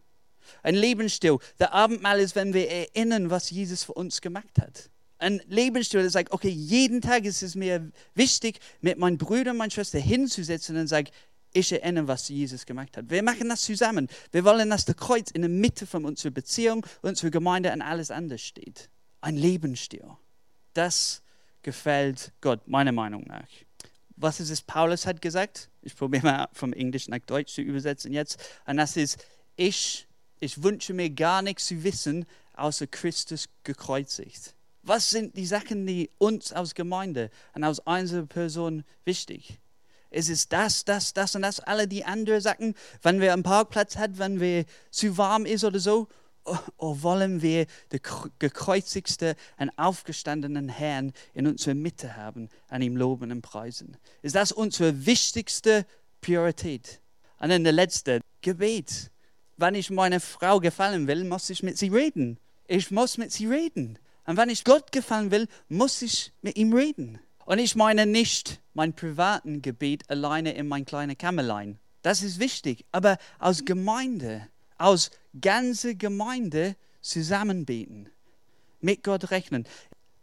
Ein 0.64 0.76
Lebensstil. 0.76 1.38
Der 1.60 1.74
Abendmahl 1.74 2.20
ist, 2.20 2.36
wenn 2.36 2.54
wir 2.54 2.70
erinnern, 2.70 3.30
was 3.30 3.50
Jesus 3.50 3.84
für 3.84 3.94
uns 3.94 4.22
gemacht 4.22 4.60
hat. 4.60 4.90
Ein 5.20 5.42
Lebensstil, 5.48 6.02
der 6.02 6.10
sagt, 6.10 6.32
okay, 6.32 6.50
jeden 6.50 7.02
Tag 7.02 7.26
ist 7.26 7.44
es 7.44 7.56
mir 7.56 7.92
wichtig, 8.16 8.60
mit 8.82 8.98
meinen 8.98 9.18
Brüdern 9.18 9.52
und 9.52 9.58
meinen 9.58 9.72
Schwestern 9.72 10.02
hinzusetzen 10.02 10.78
und 10.78 10.88
sagen, 10.88 11.10
ich 11.52 11.72
erinnere, 11.72 12.08
was 12.08 12.30
Jesus 12.30 12.66
gemacht 12.66 12.96
hat. 12.96 13.10
Wir 13.10 13.24
machen 13.24 13.50
das 13.50 13.62
zusammen. 13.62 14.08
Wir 14.32 14.44
wollen, 14.46 14.70
dass 14.70 14.86
der 14.86 14.96
Kreuz 14.96 15.32
in 15.32 15.42
der 15.42 15.50
Mitte 15.50 15.88
von 15.88 16.06
unserer 16.06 16.32
Beziehung, 16.32 16.86
unserer 17.02 17.32
Gemeinde 17.32 17.74
und 17.74 17.82
alles 17.82 18.12
anders 18.12 18.42
steht. 18.42 18.90
Ein 19.22 19.36
Lebensstil. 19.36 20.06
Das 20.74 21.22
gefällt 21.64 22.32
Gott, 22.42 22.68
meiner 22.68 22.92
Meinung 22.92 23.24
nach. 23.24 23.48
Was 24.16 24.40
ist 24.40 24.50
es, 24.50 24.62
Paulus 24.62 25.06
hat 25.06 25.22
gesagt? 25.22 25.70
Ich 25.82 25.96
probiere 25.96 26.26
mal 26.26 26.50
vom 26.52 26.74
Englisch 26.74 27.08
nach 27.08 27.20
Deutsch 27.20 27.54
zu 27.54 27.62
übersetzen 27.62 28.12
jetzt. 28.12 28.42
Und 28.66 28.78
das 28.78 28.98
ist, 28.98 29.26
ich, 29.56 30.08
ich 30.40 30.62
wünsche 30.62 30.94
mir 30.94 31.10
gar 31.10 31.42
nichts 31.42 31.68
zu 31.68 31.84
wissen, 31.84 32.26
außer 32.54 32.88
Christus 32.88 33.48
gekreuzigt. 33.64 34.56
Was 34.84 35.10
sind 35.10 35.38
die 35.38 35.46
Sachen, 35.46 35.86
die 35.86 36.10
uns 36.18 36.52
als 36.52 36.76
Gemeinde 36.76 37.30
und 37.54 37.64
als 37.64 37.86
einzelne 37.86 38.26
Person 38.26 38.84
wichtig? 39.06 39.60
Es 40.10 40.28
ist 40.28 40.52
das, 40.52 40.86
das, 40.86 41.14
das 41.14 41.36
und 41.36 41.44
das, 41.44 41.60
alle 41.60 41.88
die 41.88 42.04
anderen 42.04 42.42
Sachen, 42.42 42.74
wenn 43.02 43.22
wir 43.22 43.32
einen 43.32 43.44
Parkplatz 43.44 43.98
haben, 43.98 44.18
wenn 44.18 44.40
wir 44.40 44.66
zu 44.90 45.18
warm 45.18 45.46
ist 45.46 45.64
oder 45.64 45.80
so, 45.80 46.08
oder 46.78 47.04
wollen 47.04 47.42
wir 47.42 47.66
den 47.92 48.00
gekreuzigsten 48.40 49.36
und 49.58 49.72
aufgestandenen 49.78 50.70
Herrn 50.70 51.14
in 51.34 51.48
unserer 51.48 51.76
Mitte 51.76 52.16
haben, 52.16 52.50
an 52.68 52.82
ihm 52.82 52.96
loben 52.96 53.32
und 53.32 53.42
preisen? 53.42 53.98
Ist 54.22 54.36
das 54.36 54.52
unsere 54.52 55.06
wichtigste 55.06 55.86
Priorität? 56.22 57.02
Und 57.40 57.50
dann 57.50 57.64
der 57.64 57.74
letzte, 57.74 58.22
Gebet. 58.42 59.12
Wenn 59.58 59.76
ich 59.76 59.90
meiner 59.90 60.20
Frau 60.20 60.60
gefallen 60.60 61.08
will, 61.08 61.24
muss 61.26 61.50
ich 61.50 61.64
mit 61.64 61.78
sie 61.78 61.90
reden. 61.90 62.40
Ich 62.68 62.92
muss 62.92 63.18
mit 63.18 63.32
sie 63.32 63.48
reden. 63.48 64.00
Und 64.26 64.38
wenn 64.38 64.50
ich 64.50 64.64
Gott 64.64 64.92
gefallen 64.92 65.32
will, 65.32 65.48
muss 65.68 66.02
ich 66.02 66.32
mit 66.42 66.58
ihm 66.58 66.74
reden. 66.74 67.20
Und 67.46 67.60
ich 67.60 67.76
meine 67.76 68.06
nicht 68.06 68.62
mein 68.74 68.94
privaten 68.94 69.62
Gebet 69.62 70.10
alleine 70.10 70.54
in 70.54 70.68
mein 70.68 70.86
kleines 70.86 71.18
Kämmerlein. 71.18 71.80
Das 72.02 72.22
ist 72.22 72.40
wichtig. 72.40 72.86
Aber 72.92 73.18
als 73.40 73.66
Gemeinde, 73.66 74.48
als 74.80 75.12
ganze 75.40 75.96
Gemeinde 75.96 76.76
zusammen 77.02 77.66
beten, 77.66 78.10
mit 78.82 79.04
Gott 79.04 79.32
rechnen. 79.32 79.66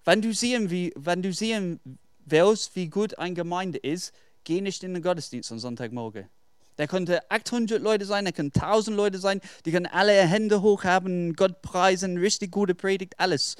Wenn 0.04 0.22
du 0.22 0.32
sehen, 0.32 0.70
wie, 0.70 0.92
wenn 0.96 1.22
du 1.22 1.32
sehen 1.32 1.80
willst, 2.24 2.74
wie 2.76 2.88
gut 2.88 3.18
eine 3.18 3.34
Gemeinde 3.34 3.78
ist, 3.78 4.12
geh 4.44 4.60
nicht 4.60 4.82
in 4.82 4.94
den 4.94 5.02
Gottesdienst 5.02 5.52
am 5.52 5.58
Sonntagmorgen. 5.58 6.28
Da 6.76 6.86
könnte 6.86 7.30
800 7.30 7.80
Leute 7.80 8.04
sein, 8.04 8.26
da 8.26 8.32
können 8.32 8.52
1000 8.54 8.96
Leute 8.96 9.18
sein, 9.18 9.40
die 9.64 9.72
können 9.72 9.86
alle 9.86 10.12
Hände 10.12 10.60
hoch 10.60 10.84
haben, 10.84 11.34
Gott 11.34 11.62
preisen, 11.62 12.18
richtig 12.18 12.52
gute 12.52 12.74
Predigt, 12.74 13.18
alles. 13.18 13.56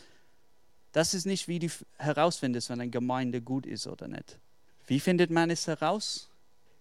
Das 0.92 1.14
ist 1.14 1.26
nicht, 1.26 1.48
wie 1.48 1.58
du 1.58 1.68
herausfindest, 1.98 2.70
wenn 2.70 2.80
eine 2.80 2.90
Gemeinde 2.90 3.40
gut 3.40 3.66
ist 3.66 3.86
oder 3.86 4.06
nicht. 4.06 4.38
Wie 4.86 5.00
findet 5.00 5.30
man 5.30 5.50
es 5.50 5.66
heraus? 5.66 6.28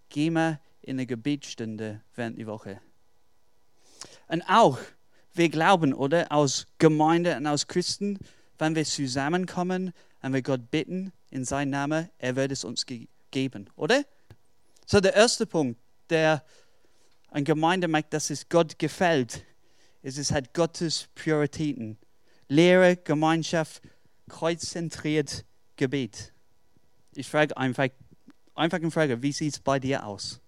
Geh 0.09 0.29
mal 0.29 0.59
in 0.81 0.97
eine 0.97 1.05
Gebetsstunde 1.05 2.01
während 2.15 2.37
der 2.37 2.47
Woche. 2.47 2.81
Und 4.27 4.43
auch, 4.43 4.79
wir 5.33 5.49
glauben, 5.49 5.93
oder, 5.93 6.31
aus 6.31 6.67
Gemeinde 6.77 7.35
und 7.37 7.47
aus 7.47 7.67
Christen, 7.67 8.19
wenn 8.57 8.75
wir 8.75 8.85
zusammenkommen 8.85 9.93
und 10.21 10.33
wir 10.33 10.41
Gott 10.41 10.71
bitten 10.71 11.11
in 11.29 11.45
seinem 11.45 11.71
Namen, 11.71 12.09
er 12.17 12.35
wird 12.35 12.51
es 12.51 12.63
uns 12.63 12.85
ge 12.85 13.07
geben, 13.31 13.69
oder? 13.75 14.05
So, 14.85 15.01
der 15.01 15.13
erste 15.13 15.45
Punkt, 15.45 15.79
der 16.09 16.43
eine 17.29 17.43
Gemeinde 17.43 17.89
macht, 17.89 18.13
dass 18.13 18.29
es 18.29 18.47
Gott 18.47 18.79
gefällt, 18.79 19.43
ist, 20.01 20.17
es 20.17 20.31
hat 20.31 20.53
Gottes 20.53 21.09
Prioritäten. 21.15 21.97
Lehre, 22.47 22.95
Gemeinschaft, 22.95 23.81
kreuzzentriert 24.29 25.43
Gebet. 25.75 26.33
Ich 27.13 27.27
frage 27.27 27.57
einfach, 27.57 27.87
einfach 28.53 28.77
eine 28.77 28.91
Frage, 28.91 29.21
wie 29.21 29.31
sieht 29.31 29.53
es 29.53 29.59
bei 29.59 29.79
dir 29.79 30.05
aus? 30.05 30.39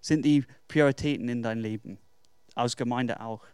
Sind 0.00 0.24
die 0.24 0.44
Prioritäten 0.68 1.28
in 1.28 1.42
deinem 1.42 1.62
Leben? 1.62 1.98
Aus 2.56 2.76
Gemeinde 2.76 3.20
auch. 3.20 3.44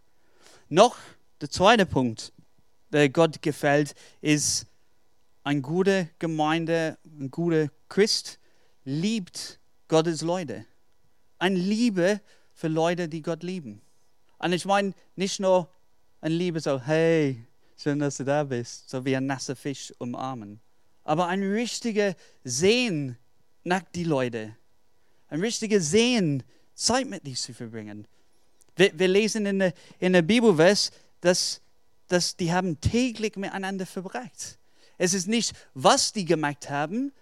Noch 0.70 0.96
der 1.42 1.50
zweite 1.50 1.84
Punkt, 1.84 2.32
der 2.90 3.10
Gott 3.10 3.42
gefällt, 3.42 3.94
ist, 4.22 4.66
eine 5.44 5.60
gute 5.60 6.08
Gemeinde, 6.18 6.96
ein 7.04 7.30
guter 7.30 7.68
Christ 7.88 8.38
liebt 8.84 9.58
Gottes 9.88 10.22
Leute. 10.22 10.64
Eine 11.38 11.58
Liebe 11.58 12.20
für 12.54 12.68
Leute, 12.68 13.08
die 13.08 13.22
Gott 13.22 13.42
lieben. 13.42 13.80
Und 14.38 14.52
ich 14.52 14.64
meine 14.64 14.94
nicht 15.16 15.40
nur 15.40 15.68
eine 16.20 16.34
Liebe 16.34 16.60
so, 16.60 16.80
hey, 16.80 17.44
schön, 17.76 17.98
dass 17.98 18.18
du 18.18 18.24
da 18.24 18.44
bist, 18.44 18.88
so 18.88 19.04
wie 19.04 19.16
ein 19.16 19.26
nasser 19.26 19.56
Fisch 19.56 19.92
umarmen. 19.98 20.60
Aber 21.02 21.26
ein 21.26 21.42
richtiger 21.42 22.14
Sehen 22.44 23.18
nach 23.64 23.82
die 23.94 24.04
Leute. 24.04 24.56
Ein 25.28 25.40
richtiger 25.40 25.80
Sehen, 25.80 26.44
Zeit 26.74 27.08
mit 27.08 27.26
dir 27.26 27.34
zu 27.34 27.52
verbringen. 27.52 28.06
Wir, 28.76 28.98
wir 28.98 29.08
lesen 29.08 29.46
in 29.46 29.58
der, 29.58 29.74
in 29.98 30.12
der 30.12 30.22
Bibelvers, 30.22 30.90
dass, 31.20 31.60
dass 32.08 32.36
die 32.36 32.52
haben 32.52 32.80
täglich 32.80 33.36
miteinander 33.36 33.86
verbracht. 33.86 34.58
Es 34.98 35.14
ist 35.14 35.28
nicht, 35.28 35.52
was 35.74 36.12
die 36.12 36.24
gemacht 36.24 36.70
haben, 36.70 37.12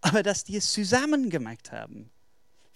aber 0.00 0.22
dass 0.22 0.44
die 0.44 0.56
es 0.56 0.72
zusammen 0.72 1.30
gemacht 1.30 1.72
haben. 1.72 2.10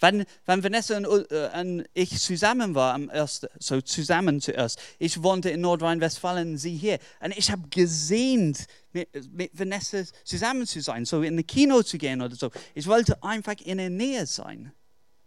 Wenn, 0.00 0.24
wenn 0.46 0.64
Vanessa 0.64 0.96
und, 0.96 1.30
äh, 1.30 1.50
und, 1.60 1.84
ich 1.92 2.18
zusammen 2.18 2.74
waren, 2.74 3.10
so 3.58 3.80
zusammen 3.82 4.40
zuerst, 4.40 4.80
ich 4.98 5.22
wohnte 5.22 5.50
in 5.50 5.60
Nordrhein-Westfalen, 5.60 6.56
sie 6.56 6.74
hier, 6.74 6.98
und 7.20 7.36
ich 7.36 7.50
habe 7.50 7.68
gesehen, 7.68 8.56
mit, 8.92 9.08
mit 9.32 9.58
Vanessa 9.58 10.02
zusammen 10.24 10.66
zu 10.66 10.80
sein, 10.80 11.04
so 11.04 11.22
in 11.22 11.38
ein 11.38 11.46
Kino 11.46 11.82
zu 11.82 11.98
gehen 11.98 12.22
oder 12.22 12.34
so. 12.34 12.50
Ich 12.74 12.86
wollte 12.86 13.22
einfach 13.22 13.60
in 13.62 13.76
der 13.76 13.90
Nähe 13.90 14.26
sein. 14.26 14.72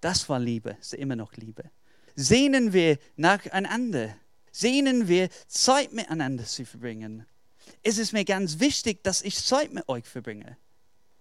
Das 0.01 0.27
war 0.27 0.39
Liebe, 0.39 0.75
ist 0.81 0.95
immer 0.95 1.15
noch 1.15 1.33
Liebe. 1.33 1.63
Sehnen 2.15 2.73
wir 2.73 2.97
nacheinander, 3.15 4.15
sehnen 4.51 5.07
wir 5.07 5.29
Zeit 5.47 5.93
miteinander 5.93 6.45
zu 6.45 6.65
verbringen. 6.65 7.25
Es 7.81 7.97
ist 7.97 8.13
mir 8.13 8.25
ganz 8.25 8.59
wichtig, 8.59 9.03
dass 9.03 9.21
ich 9.21 9.35
Zeit 9.35 9.73
mit 9.73 9.87
euch 9.89 10.05
verbringe. 10.05 10.57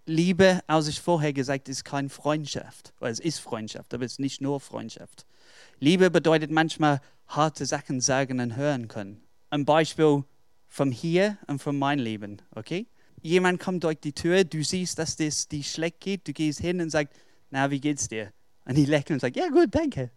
Liebe, 0.04 0.61
als 0.66 0.88
ich 0.88 1.00
vorher 1.00 1.32
gesagt 1.32 1.68
ist 1.68 1.84
keine 1.84 2.08
Freundschaft. 2.08 2.92
Es 3.00 3.20
ist 3.20 3.38
Freundschaft, 3.38 3.94
aber 3.94 4.04
es 4.04 4.12
ist 4.12 4.18
nicht 4.20 4.40
nur 4.40 4.61
Freundschaft. 4.61 5.26
Liebe 5.78 6.11
bedeutet 6.11 6.50
manchmal 6.50 7.00
harte 7.28 7.66
Sachen 7.66 8.00
sagen 8.00 8.40
und 8.40 8.56
hören 8.56 8.88
können. 8.88 9.22
Ein 9.50 9.64
Beispiel 9.64 10.25
von 10.68 10.90
hier 10.90 11.38
und 11.46 11.61
von 11.61 11.78
meinem 11.78 12.02
Leben, 12.02 12.42
okay? 12.54 12.87
Jemand 13.20 13.61
kommt 13.61 13.84
durch 13.84 14.00
die 14.00 14.12
Tür, 14.12 14.42
du 14.42 14.64
siehst, 14.64 14.99
dass 14.99 15.16
das 15.16 15.46
die 15.46 15.62
schlecht 15.62 16.00
geht, 16.00 16.26
du 16.26 16.32
gehst 16.32 16.61
hin 16.61 16.80
und 16.80 16.90
sagst, 16.90 17.14
na, 17.50 17.70
wie 17.70 17.80
geht's 17.80 18.08
dir? 18.08 18.32
Und 18.64 18.76
die 18.76 18.87
lächeln 18.87 19.16
und 19.16 19.20
sagen, 19.20 19.38
ja 19.38 19.49
gut, 19.49 19.68
danke. 19.70 20.11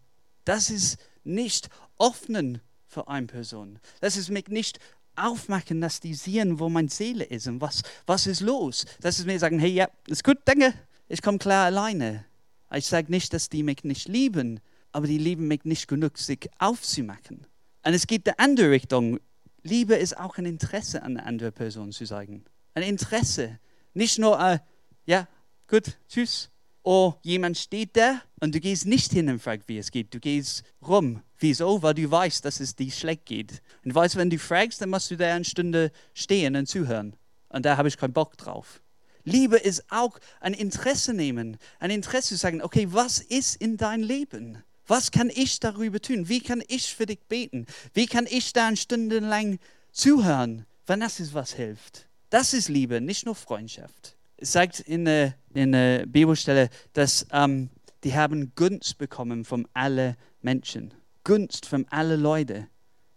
Das 0.46 0.70
ist 0.70 0.98
nicht 1.24 1.70
öffnen 2.00 2.62
für 2.88 3.08
eine 3.08 3.28
Person. 3.28 3.80
Das 4.00 4.16
ist 4.16 4.30
mich 4.30 4.48
nicht 4.48 4.80
aufmachen, 5.16 5.82
dass 5.82 6.00
die 6.00 6.14
sehen, 6.14 6.60
wo 6.60 6.70
meine 6.70 6.90
Seele 6.90 7.24
ist 7.24 7.48
und 7.48 7.62
was, 7.62 7.82
was 8.06 8.28
ist 8.28 8.42
los. 8.42 8.86
Dass 9.02 9.18
sie 9.18 9.26
mir 9.26 9.40
sagen, 9.40 9.60
hey, 9.60 9.72
ja, 9.72 9.90
ist 10.08 10.24
gut, 10.24 10.38
danke, 10.46 10.74
ich 11.08 11.22
komme 11.22 11.38
klar 11.38 11.66
alleine. 11.66 12.26
Ich 12.74 12.86
sage 12.88 13.12
nicht, 13.12 13.34
dass 13.34 13.50
die 13.50 13.64
mich 13.64 13.84
nicht 13.84 14.08
lieben, 14.08 14.60
aber 14.92 15.08
die 15.08 15.18
lieben 15.18 15.48
mich 15.48 15.64
nicht 15.64 15.88
genug, 15.88 16.18
sich 16.18 16.50
aufzumachen. 16.60 17.46
Und 17.86 17.94
es 17.94 18.08
geht 18.08 18.28
die 18.28 18.38
andere 18.38 18.72
Richtung. 18.72 19.20
Liebe 19.64 19.96
ist 19.96 20.18
auch 20.18 20.38
ein 20.38 20.46
Interesse 20.46 21.04
an 21.04 21.18
eine 21.18 21.26
andere 21.26 21.52
Person 21.52 21.92
zu 21.92 22.06
sagen. 22.06 22.44
Ein 22.74 22.84
Interesse. 22.84 23.60
Nicht 23.94 24.20
nur, 24.20 24.40
äh, 24.40 24.60
ja, 25.06 25.28
gut, 25.68 25.98
tschüss. 26.10 26.50
Oder 26.86 27.18
jemand 27.24 27.58
steht 27.58 27.98
da 27.98 28.22
und 28.40 28.54
du 28.54 28.60
gehst 28.60 28.86
nicht 28.86 29.12
hin 29.12 29.28
und 29.28 29.42
fragst, 29.42 29.68
wie 29.68 29.80
es 29.80 29.90
geht. 29.90 30.14
Du 30.14 30.20
gehst 30.20 30.64
rum. 30.88 31.24
Wieso? 31.40 31.82
Weil 31.82 31.96
du 31.96 32.10
weißt, 32.10 32.46
dass 32.46 32.60
es 32.60 32.76
dir 32.76 32.92
schlecht 32.92 33.26
geht. 33.26 33.64
Und 33.84 33.96
weißt, 33.96 34.18
wenn 34.18 34.30
du 34.30 34.38
fragst, 34.38 34.82
dann 34.82 34.92
musst 34.92 35.10
du 35.10 35.18
da 35.18 35.34
eine 35.34 35.46
Stunde 35.46 35.92
stehen 36.14 36.56
und 36.56 36.68
zuhören. 36.68 37.16
Und 37.50 37.66
da 37.66 37.78
habe 37.78 37.88
ich 37.88 37.98
keinen 37.98 38.14
Bock 38.14 38.38
drauf. 38.38 38.84
Liebe 39.24 39.58
ist 39.58 39.84
auch 39.90 40.20
ein 40.40 40.54
Interesse 40.54 41.16
nehmen. 41.16 41.58
Ein 41.80 41.90
Interesse 41.90 42.30
zu 42.30 42.36
sagen, 42.38 42.62
okay, 42.62 42.88
was 42.92 43.18
ist 43.18 43.56
in 43.56 43.78
dein 43.78 44.04
Leben? 44.04 44.64
Was 44.86 45.10
kann 45.10 45.32
ich 45.34 45.60
darüber 45.60 46.00
tun? 46.00 46.30
Wie 46.30 46.40
kann 46.40 46.62
ich 46.68 46.94
für 46.94 47.08
dich 47.08 47.22
beten? 47.28 47.66
Wie 47.96 48.06
kann 48.06 48.28
ich 48.30 48.54
da 48.54 48.68
eine 48.68 48.78
Stunde 48.78 49.18
lang 49.18 49.58
zuhören, 49.92 50.68
wenn 50.86 51.00
das 51.00 51.20
ist, 51.20 51.34
was 51.34 51.52
hilft? 51.54 52.08
Das 52.30 52.54
ist 52.54 52.70
Liebe, 52.70 53.02
nicht 53.02 53.26
nur 53.26 53.34
Freundschaft. 53.34 54.16
Es 54.38 54.52
sagt 54.52 54.82
in 54.82 55.06
der, 55.06 55.34
in 55.56 55.72
der 55.72 56.06
Bibelstelle, 56.06 56.70
dass 56.94 57.26
ähm, 57.32 57.70
die 58.04 58.14
haben 58.14 58.54
Gunst 58.56 58.98
bekommen 58.98 59.46
von 59.46 59.68
allen 59.74 60.16
Menschen. 60.42 60.94
Gunst 61.24 61.66
von 61.66 61.88
allen 61.90 62.22
Leuten, 62.22 62.68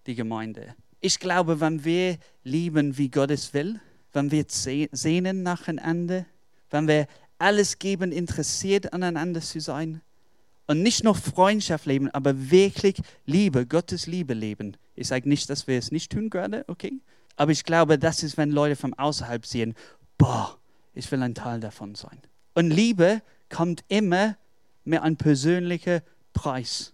die 0.06 0.14
Gemeinde. 0.14 0.74
Ich 1.00 1.18
glaube, 1.18 1.60
wenn 1.60 1.84
wir 1.84 2.16
lieben, 2.42 2.96
wie 2.96 3.10
Gott 3.10 3.30
es 3.30 3.52
will, 3.54 3.80
wenn 4.12 4.30
wir 4.30 4.46
sehnen 4.48 5.42
nacheinander, 5.42 6.24
wenn 6.70 6.88
wir 6.88 7.06
alles 7.38 7.78
geben, 7.78 8.12
interessiert 8.12 8.92
aneinander 8.92 9.40
zu 9.40 9.60
sein 9.60 10.00
und 10.66 10.82
nicht 10.82 11.04
nur 11.04 11.14
Freundschaft 11.14 11.86
leben, 11.86 12.10
aber 12.10 12.50
wirklich 12.50 12.96
Liebe, 13.26 13.66
Gottes 13.66 14.06
Liebe 14.06 14.34
leben. 14.34 14.76
Ich 14.94 15.08
sage 15.08 15.28
nicht, 15.28 15.48
dass 15.50 15.66
wir 15.66 15.78
es 15.78 15.92
nicht 15.92 16.12
tun 16.12 16.30
gerade, 16.30 16.64
okay? 16.68 17.00
Aber 17.36 17.52
ich 17.52 17.64
glaube, 17.64 17.98
das 17.98 18.22
ist, 18.22 18.36
wenn 18.36 18.50
Leute 18.50 18.74
von 18.74 18.94
außerhalb 18.94 19.46
sehen, 19.46 19.74
boah, 20.16 20.57
ich 20.98 21.10
will 21.12 21.22
ein 21.22 21.34
Teil 21.34 21.60
davon 21.60 21.94
sein. 21.94 22.20
Und 22.54 22.70
Liebe 22.70 23.22
kommt 23.48 23.84
immer 23.86 24.36
mit 24.84 25.00
einem 25.00 25.16
persönlichen 25.16 26.00
Preis. 26.32 26.92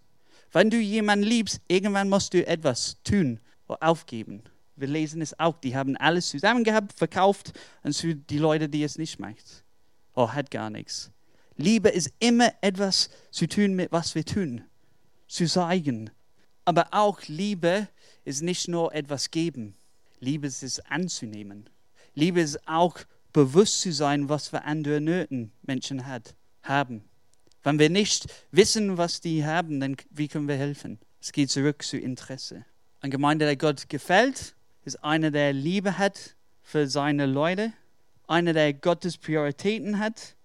Wenn 0.53 0.69
du 0.69 0.77
jemanden 0.77 1.25
liebst, 1.25 1.63
irgendwann 1.69 2.11
musst 2.11 2.35
du 2.35 2.47
etwas 2.47 2.99
tun 3.03 3.41
oder 3.67 3.83
aufgeben. 3.83 4.43
Wir 4.77 4.89
lesen 4.89 5.23
es 5.23 5.39
auch, 5.39 5.59
die 5.59 5.75
haben 5.75 5.97
alles 5.97 6.29
zusammen 6.29 6.65
gehabt, 6.65 6.93
verkauft 6.93 7.59
und 7.83 7.97
für 7.97 8.15
die 8.15 8.39
Leute, 8.39 8.69
die 8.69 8.83
es 8.83 8.99
nicht 8.99 9.19
macht. 9.19 9.65
Oh, 10.15 10.31
hat 10.31 10.51
gar 10.51 10.69
nichts. 10.69 11.11
Liebe 11.57 11.89
ist 11.89 12.13
immer 12.19 12.53
etwas 12.61 13.09
zu 13.31 13.49
tun 13.49 13.75
mit 13.75 13.91
was 13.91 14.15
wir 14.15 14.27
tun, 14.27 14.65
zu 15.29 15.47
zeigen. 15.47 16.11
Aber 16.67 16.89
auch 16.91 17.23
Liebe 17.23 17.89
ist 18.25 18.43
nicht 18.43 18.69
nur 18.69 18.95
etwas 18.95 19.31
geben. 19.31 19.75
Liebe 20.21 20.47
ist 20.47 20.63
es 20.63 20.81
anzunehmen. 20.81 21.71
Liebe 22.15 22.41
ist 22.41 22.69
auch 22.69 22.99
bewusst 23.35 23.83
zu 23.83 23.93
sein, 23.93 24.31
was 24.31 24.49
für 24.49 24.62
andere 24.62 25.03
Nöten 25.03 25.53
Menschen 25.62 26.07
hat, 26.07 26.35
haben. 26.62 27.05
Wenn 27.62 27.79
wir 27.79 27.91
nicht 27.91 28.26
wissen, 28.53 28.97
was 28.97 29.21
die 29.21 29.45
haben, 29.45 29.81
dann 29.81 29.97
wie 30.11 30.29
können 30.29 30.49
wir 30.49 30.57
helfen? 30.57 30.99
Es 31.21 31.33
geht 31.33 31.50
zurück 31.50 31.83
zu 31.83 31.99
Interesse. 31.99 32.64
Eine 33.00 33.11
Gemeinde, 33.11 33.45
der 33.45 33.57
Gott 33.57 33.90
gefällt, 33.90 34.55
ist 34.85 35.03
einer, 35.03 35.31
der 35.31 35.53
Liebe 35.53 35.99
hat 35.99 36.37
für 36.62 36.87
seine 36.87 37.27
Leute, 37.27 37.73
einer, 38.27 38.53
der 38.53 38.73
Gottes 38.73 39.18
Prioritäten 39.18 39.99
hat. 39.99 40.37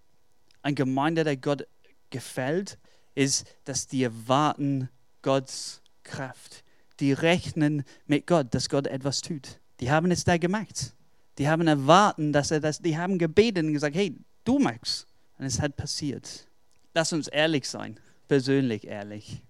Eine 0.62 0.76
Gemeinde, 0.76 1.24
der 1.24 1.38
Gott 1.38 1.68
gefällt, 2.10 2.78
ist, 3.16 3.46
dass 3.66 3.88
die 3.88 4.04
erwarten 4.04 4.90
Gottes 5.22 5.82
Kraft. 6.04 6.64
Die 7.00 7.14
rechnen 7.14 7.84
mit 8.08 8.26
Gott, 8.28 8.54
dass 8.54 8.68
Gott 8.68 8.88
etwas 8.88 9.22
tut. 9.22 9.60
Die 9.80 9.92
haben 9.92 10.12
es 10.12 10.24
da 10.24 10.38
gemacht. 10.38 10.94
Die 11.40 11.48
haben 11.48 11.68
erwarten, 11.68 12.34
dass 12.34 12.52
er 12.52 12.60
das, 12.60 12.80
die 12.80 12.98
haben 12.98 13.18
gebeten 13.18 13.68
und 13.68 13.74
gesagt, 13.74 13.96
hey, 13.96 14.14
du 14.44 14.60
magst. 14.60 15.08
Und 15.38 15.46
es 15.46 15.62
hat 15.62 15.78
passiert. 15.78 16.46
Lass 16.94 17.14
uns 17.14 17.30
ehrlich 17.30 17.68
sein, 17.68 17.98
persönlich 18.28 18.86
ehrlich. 18.86 19.42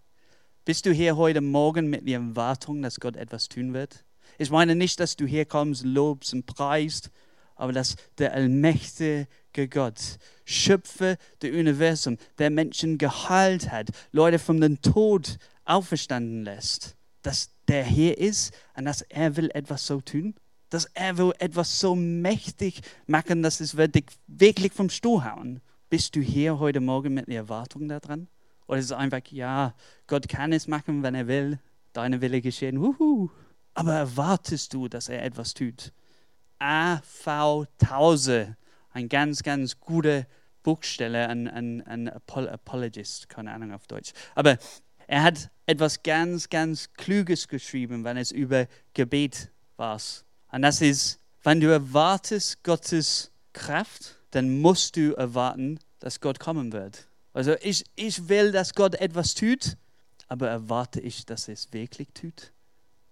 Bist 0.66 0.86
du 0.86 0.92
hier 0.92 1.18
heute 1.18 1.42
Morgen 1.42 1.90
mit 1.90 2.08
der 2.08 2.20
Erwartung, 2.20 2.84
dass 2.84 3.00
Gott 3.00 3.16
etwas 3.16 3.50
tun 3.50 3.74
wird? 3.74 4.06
Ich 4.38 4.52
meine 4.52 4.76
nicht, 4.76 5.00
dass 5.00 5.16
du 5.16 5.26
hier 5.26 5.46
kommst, 5.46 5.84
lobst 5.84 6.32
und 6.32 6.46
preist, 6.46 7.10
aber 7.56 7.74
dass 7.74 7.96
der 8.20 8.34
allmächtige 8.34 9.28
Gott, 9.68 10.00
Schöpfer 10.46 11.18
des 11.42 11.52
Universums, 11.52 12.20
der 12.38 12.52
Menschen 12.52 13.00
geheilt 13.00 13.72
hat, 13.72 13.88
Leute 14.12 14.38
von 14.38 14.62
dem 14.62 14.80
Tod 14.84 15.40
auferstanden 15.66 16.44
lässt, 16.44 16.96
dass 17.24 17.50
der 17.68 17.84
hier 17.84 18.20
ist 18.20 18.54
und 18.76 18.86
dass 18.86 19.02
er 19.02 19.36
will 19.38 19.50
etwas 19.56 19.88
so 19.88 20.02
tun, 20.02 20.36
dass 20.70 20.86
er 20.94 21.18
will 21.18 21.34
etwas 21.40 21.80
so 21.80 21.96
mächtig 21.96 22.82
machen, 23.08 23.44
dass 23.44 23.60
es 23.60 23.78
wird 23.78 23.96
dich 23.96 24.06
wirklich 24.28 24.74
vom 24.74 24.90
Stuhl 24.90 25.24
hauen. 25.24 25.62
Bist 25.90 26.16
du 26.16 26.22
hier 26.22 26.60
heute 26.60 26.80
Morgen 26.80 27.14
mit 27.14 27.28
der 27.28 27.38
Erwartung 27.38 27.88
daran? 27.88 28.28
Oder 28.68 28.80
ist 28.80 28.86
es 28.86 28.92
einfach, 28.92 29.22
ja, 29.32 29.74
Gott 30.06 30.30
kann 30.30 30.54
es 30.54 30.68
machen, 30.68 31.02
wenn 31.02 31.16
er 31.16 31.28
will, 31.28 31.60
deine 31.94 32.22
Wille 32.22 32.42
geschehen, 32.42 32.80
wuhu 32.82 33.30
aber 33.80 33.94
erwartest 33.94 34.74
du, 34.74 34.90
dass 34.90 35.08
er 35.08 35.24
etwas 35.24 35.54
tut? 35.54 35.94
AV 36.60 37.66
Tause, 37.78 38.58
ein 38.92 39.08
ganz, 39.08 39.42
ganz 39.42 39.80
guter 39.80 40.26
Buchsteller, 40.64 41.30
ein, 41.30 41.48
ein, 41.48 41.82
ein 41.88 42.10
Apologist, 42.10 43.30
keine 43.30 43.54
Ahnung 43.54 43.72
auf 43.72 43.88
Deutsch. 43.88 44.12
Aber 44.36 44.58
er 45.08 45.24
hat 45.24 45.50
etwas 45.66 46.04
ganz, 46.04 46.50
ganz 46.50 46.92
Kluges 46.94 47.48
geschrieben, 47.48 48.04
wenn 48.04 48.18
es 48.18 48.32
über 48.32 48.68
Gebet 48.94 49.50
war. 49.78 50.02
Und 50.52 50.62
das 50.62 50.82
ist, 50.82 51.20
wenn 51.44 51.60
du 51.60 51.68
erwartest 51.68 52.64
Gottes 52.64 53.32
Kraft, 53.54 54.16
dann 54.32 54.60
musst 54.62 54.96
du 54.96 55.14
erwarten, 55.14 55.80
dass 56.00 56.20
Gott 56.20 56.40
kommen 56.40 56.72
wird. 56.72 57.08
Also 57.34 57.56
ich, 57.62 57.86
ich 57.96 58.28
will, 58.30 58.52
dass 58.52 58.74
Gott 58.74 58.96
etwas 58.96 59.34
tut, 59.34 59.78
aber 60.28 60.50
erwarte 60.50 61.00
ich, 61.00 61.26
dass 61.26 61.48
er 61.48 61.54
es 61.54 61.72
wirklich 61.74 62.10
tut? 62.14 62.52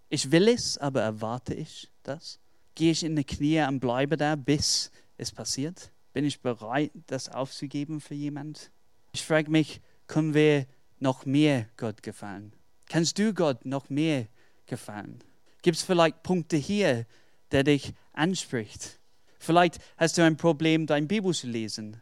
Ich 0.10 0.32
will 0.32 0.48
es, 0.48 0.78
aber 0.78 1.02
erwarte 1.02 1.54
ich 1.54 1.90
das? 2.04 2.40
Gehe 2.76 2.92
ich 2.92 3.04
in 3.04 3.16
die 3.16 3.24
Knie 3.24 3.62
und 3.62 3.80
bleibe 3.80 4.18
da, 4.18 4.36
bis 4.36 4.92
es 5.18 5.32
passiert? 5.32 5.92
Bin 6.14 6.26
ich 6.26 6.42
bereit, 6.42 6.92
das 7.08 7.30
aufzugeben 7.30 8.00
für 8.00 8.14
jemand? 8.14 8.72
Ich 9.12 9.26
frage 9.26 9.52
mich, 9.52 9.82
können 10.08 10.34
wir 10.34 10.66
noch 11.00 11.26
mehr 11.26 11.68
Gott 11.78 12.02
gefallen? 12.04 12.54
Kannst 12.88 13.20
du 13.20 13.34
Gott 13.34 13.66
noch 13.66 13.90
mehr 13.90 14.28
gefallen? 14.66 15.20
Gibt 15.62 15.78
es 15.78 15.84
vielleicht 15.84 16.24
Punkte 16.24 16.56
hier, 16.56 17.06
der 17.52 17.64
dich 17.64 17.94
anspricht? 18.14 19.00
Vielleicht 19.40 19.80
hast 19.98 20.18
du 20.18 20.24
ein 20.24 20.38
Problem, 20.38 20.88
dein 20.88 21.08
Bibel 21.08 21.34
zu 21.34 21.48
lesen. 21.48 22.02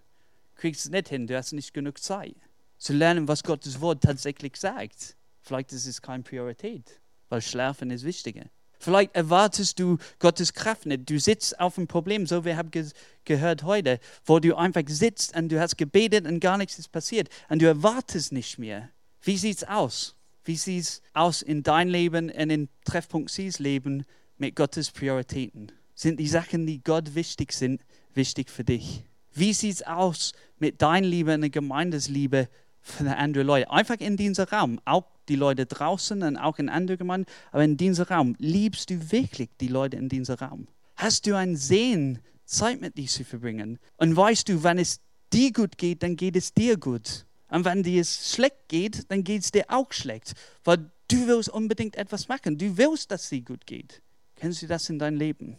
Kriegst 0.55 0.85
es 0.85 0.91
nicht 0.91 1.09
hin, 1.09 1.27
du 1.27 1.37
hast 1.37 1.51
nicht 1.53 1.73
genug 1.73 2.01
Zeit. 2.01 2.35
Zu 2.77 2.93
lernen, 2.93 3.27
was 3.27 3.43
Gottes 3.43 3.81
Wort 3.81 4.03
tatsächlich 4.03 4.55
sagt. 4.57 5.15
Vielleicht 5.41 5.73
ist 5.73 5.85
es 5.85 6.01
keine 6.01 6.23
Priorität 6.23 6.99
weil 7.29 7.41
Schlafen 7.41 7.91
ist 7.91 8.03
wichtiger. 8.03 8.45
Vielleicht 8.79 9.15
erwartest 9.15 9.79
du 9.79 9.97
Gottes 10.19 10.53
Kraft 10.53 10.85
nicht. 10.85 11.09
Du 11.09 11.19
sitzt 11.19 11.59
auf 11.59 11.77
einem 11.77 11.87
Problem, 11.87 12.27
so 12.27 12.41
wie 12.41 12.49
wir 12.49 12.57
haben 12.57 12.71
ge 12.71 12.85
gehört 13.23 13.63
heute, 13.63 13.99
wo 14.25 14.39
du 14.39 14.55
einfach 14.55 14.83
sitzt 14.87 15.35
und 15.35 15.49
du 15.49 15.59
hast 15.59 15.77
gebetet 15.77 16.27
und 16.27 16.39
gar 16.39 16.57
nichts 16.57 16.77
ist 16.77 16.91
passiert 16.91 17.29
und 17.49 17.61
du 17.61 17.65
erwartest 17.65 18.31
nicht 18.31 18.59
mehr. 18.59 18.89
Wie 19.21 19.37
sieht 19.37 19.57
es 19.57 19.63
aus? 19.63 20.15
Wie 20.43 20.55
sieht 20.55 20.83
es 20.83 21.01
aus 21.13 21.41
in 21.41 21.63
dein 21.63 21.87
Leben 21.87 22.29
und 22.29 22.49
in 22.49 22.69
Treffpunkt 22.83 23.31
Cs 23.31 23.59
Leben 23.59 24.05
mit 24.37 24.55
Gottes 24.55 24.91
Prioritäten? 24.91 25.71
Sind 25.93 26.19
die 26.19 26.27
Sachen, 26.27 26.65
die 26.65 26.83
Gott 26.83 27.15
wichtig 27.15 27.53
sind, 27.53 27.81
wichtig 28.13 28.49
für 28.49 28.63
dich? 28.63 29.03
Wie 29.33 29.53
sieht 29.53 29.75
es 29.75 29.83
aus 29.83 30.33
mit 30.59 30.81
deiner 30.81 31.07
Liebe 31.07 31.33
und 31.33 31.41
der 31.41 31.49
Gemeindesliebe 31.49 32.49
für 32.81 33.15
andere 33.15 33.43
Leute? 33.43 33.69
Einfach 33.71 33.99
in 33.99 34.17
diesem 34.17 34.45
Raum, 34.45 34.79
auch 34.85 35.05
die 35.27 35.35
Leute 35.35 35.65
draußen 35.65 36.21
und 36.21 36.37
auch 36.37 36.59
in 36.59 36.69
anderen 36.69 36.97
Gemeinden, 36.97 37.31
aber 37.51 37.63
in 37.63 37.77
diesem 37.77 38.05
Raum, 38.05 38.35
liebst 38.39 38.89
du 38.89 39.11
wirklich 39.11 39.49
die 39.59 39.67
Leute 39.67 39.97
in 39.97 40.09
diesem 40.09 40.35
Raum? 40.35 40.67
Hast 40.95 41.27
du 41.27 41.35
ein 41.35 41.55
Sehen, 41.55 42.19
Zeit 42.45 42.79
mit 42.79 42.97
dir 42.97 43.07
zu 43.07 43.25
verbringen? 43.25 43.79
Und 43.97 44.15
weißt 44.15 44.47
du, 44.49 44.63
wenn 44.63 44.77
es 44.77 45.01
dir 45.33 45.51
gut 45.51 45.77
geht, 45.77 46.03
dann 46.03 46.15
geht 46.15 46.35
es 46.35 46.53
dir 46.53 46.77
gut. 46.77 47.25
Und 47.49 47.65
wenn 47.65 47.83
dir 47.83 48.01
es 48.01 48.33
schlecht 48.33 48.67
geht, 48.67 49.11
dann 49.11 49.23
geht 49.23 49.43
es 49.43 49.51
dir 49.51 49.65
auch 49.67 49.91
schlecht. 49.91 50.33
Weil 50.63 50.91
du 51.07 51.27
willst 51.27 51.49
unbedingt 51.49 51.95
etwas 51.95 52.27
machen. 52.27 52.57
Du 52.57 52.77
willst, 52.77 53.11
dass 53.11 53.29
dir 53.29 53.41
gut 53.41 53.65
geht. 53.65 54.01
Kennst 54.35 54.61
du 54.61 54.67
das 54.67 54.89
in 54.89 54.99
deinem 54.99 55.17
Leben? 55.17 55.57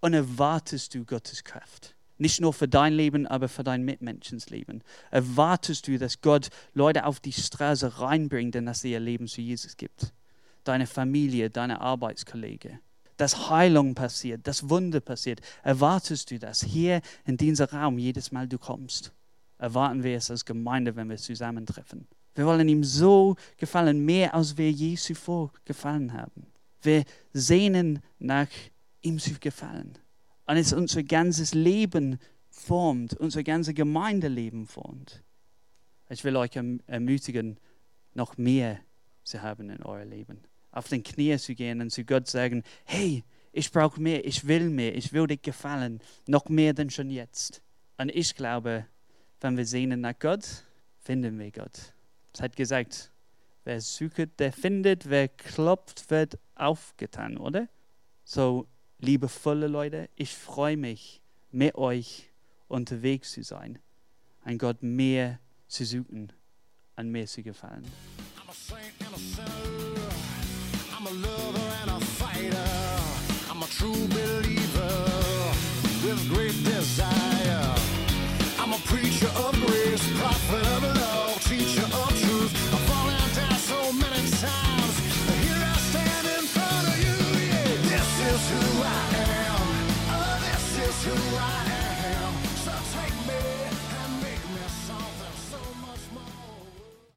Und 0.00 0.14
erwartest 0.14 0.94
du 0.94 1.04
Gottes 1.04 1.44
Kraft? 1.44 1.94
Nicht 2.18 2.40
nur 2.40 2.52
für 2.52 2.68
dein 2.68 2.94
Leben, 2.94 3.26
aber 3.26 3.48
für 3.48 3.62
dein 3.62 3.84
Mitmenschens 3.84 4.48
Leben. 4.48 4.82
Erwartest 5.10 5.86
du, 5.86 5.98
dass 5.98 6.20
Gott 6.20 6.48
Leute 6.72 7.04
auf 7.04 7.20
die 7.20 7.32
Straße 7.32 8.00
reinbringt 8.00 8.56
und 8.56 8.66
dass 8.66 8.80
sie 8.80 8.92
ihr 8.92 9.00
Leben 9.00 9.28
zu 9.28 9.40
Jesus 9.40 9.76
gibt? 9.76 10.12
Deine 10.64 10.86
Familie, 10.86 11.50
deine 11.50 11.80
Arbeitskollegen. 11.80 12.80
Dass 13.18 13.50
Heilung 13.50 13.94
passiert, 13.94 14.46
dass 14.46 14.68
Wunder 14.68 15.00
passiert. 15.00 15.40
Erwartest 15.62 16.30
du 16.30 16.38
das 16.38 16.62
hier 16.62 17.00
in 17.24 17.36
diesem 17.36 17.66
Raum 17.66 17.98
jedes 17.98 18.32
Mal 18.32 18.48
du 18.48 18.58
kommst? 18.58 19.12
Erwarten 19.58 20.02
wir 20.02 20.16
es 20.16 20.30
als 20.30 20.44
Gemeinde, 20.44 20.96
wenn 20.96 21.08
wir 21.08 21.16
zusammentreffen. 21.16 22.06
Wir 22.34 22.44
wollen 22.44 22.68
ihm 22.68 22.84
so 22.84 23.36
gefallen, 23.56 24.04
mehr 24.04 24.34
als 24.34 24.56
wir 24.58 24.70
je 24.70 24.96
zuvor 24.96 25.52
gefallen 25.64 26.12
haben. 26.12 26.46
Wir 26.82 27.04
sehnen 27.32 28.00
nach 28.18 28.48
ihm 29.02 29.18
zu 29.18 29.34
gefallen. 29.38 29.98
Und 30.46 30.56
es 30.56 30.72
unser 30.72 31.02
ganzes 31.02 31.54
Leben 31.54 32.18
formt, 32.50 33.14
unser 33.14 33.42
ganzes 33.42 33.74
Gemeindeleben 33.74 34.66
formt. 34.66 35.22
Ich 36.08 36.22
will 36.24 36.36
euch 36.36 36.56
erm-, 36.56 36.80
ermutigen, 36.86 37.58
noch 38.14 38.36
mehr 38.36 38.80
zu 39.24 39.42
haben 39.42 39.70
in 39.70 39.82
eurem 39.82 40.08
Leben. 40.08 40.40
Auf 40.70 40.88
den 40.88 41.02
Knie 41.02 41.36
zu 41.38 41.54
gehen 41.54 41.80
und 41.80 41.90
zu 41.90 42.04
Gott 42.04 42.28
sagen, 42.28 42.62
hey, 42.84 43.24
ich 43.52 43.72
brauche 43.72 44.00
mehr, 44.00 44.24
ich 44.24 44.46
will 44.46 44.70
mehr, 44.70 44.94
ich 44.94 45.12
will 45.12 45.26
dir 45.26 45.38
gefallen, 45.38 46.00
noch 46.26 46.48
mehr 46.48 46.74
denn 46.74 46.90
schon 46.90 47.10
jetzt. 47.10 47.62
Und 47.96 48.10
ich 48.14 48.34
glaube, 48.34 48.86
wenn 49.40 49.56
wir 49.56 49.66
sehnen 49.66 50.00
nach 50.00 50.18
Gott, 50.18 50.64
finden 51.00 51.38
wir 51.38 51.50
Gott. 51.50 51.94
Es 52.32 52.40
hat 52.40 52.54
gesagt, 52.54 53.10
wer 53.64 53.80
sucht, 53.80 54.38
der 54.38 54.52
findet, 54.52 55.08
wer 55.08 55.28
klopft, 55.28 56.10
wird 56.10 56.38
aufgetan, 56.56 57.38
oder? 57.38 57.68
So, 58.24 58.66
liebevolle 58.98 59.68
Leute, 59.68 60.08
ich 60.16 60.34
freue 60.34 60.76
mich, 60.76 61.22
mit 61.52 61.74
euch 61.76 62.30
unterwegs 62.68 63.32
zu 63.32 63.42
sein, 63.42 63.78
an 64.42 64.58
Gott 64.58 64.82
mehr 64.82 65.38
zu 65.68 65.84
suchen, 65.84 66.32
an 66.96 67.10
mehr 67.10 67.26
zu 67.26 67.42
gefallen. 67.42 67.84
I'm 68.38 68.48
a 68.48 68.52
saint 68.52 68.92
and 69.04 69.14
a 69.14 69.18
sinner. 69.18 70.06
I'm 70.96 71.06
a 71.06 71.10
lover 71.10 71.72
and 71.82 71.90
a 71.90 72.00
fighter. 72.00 72.56
I'm 73.50 73.62
a 73.62 73.66
true 73.66 74.08
believer 74.08 75.52
with 76.04 76.28
great 76.32 76.54
desire. 76.64 77.25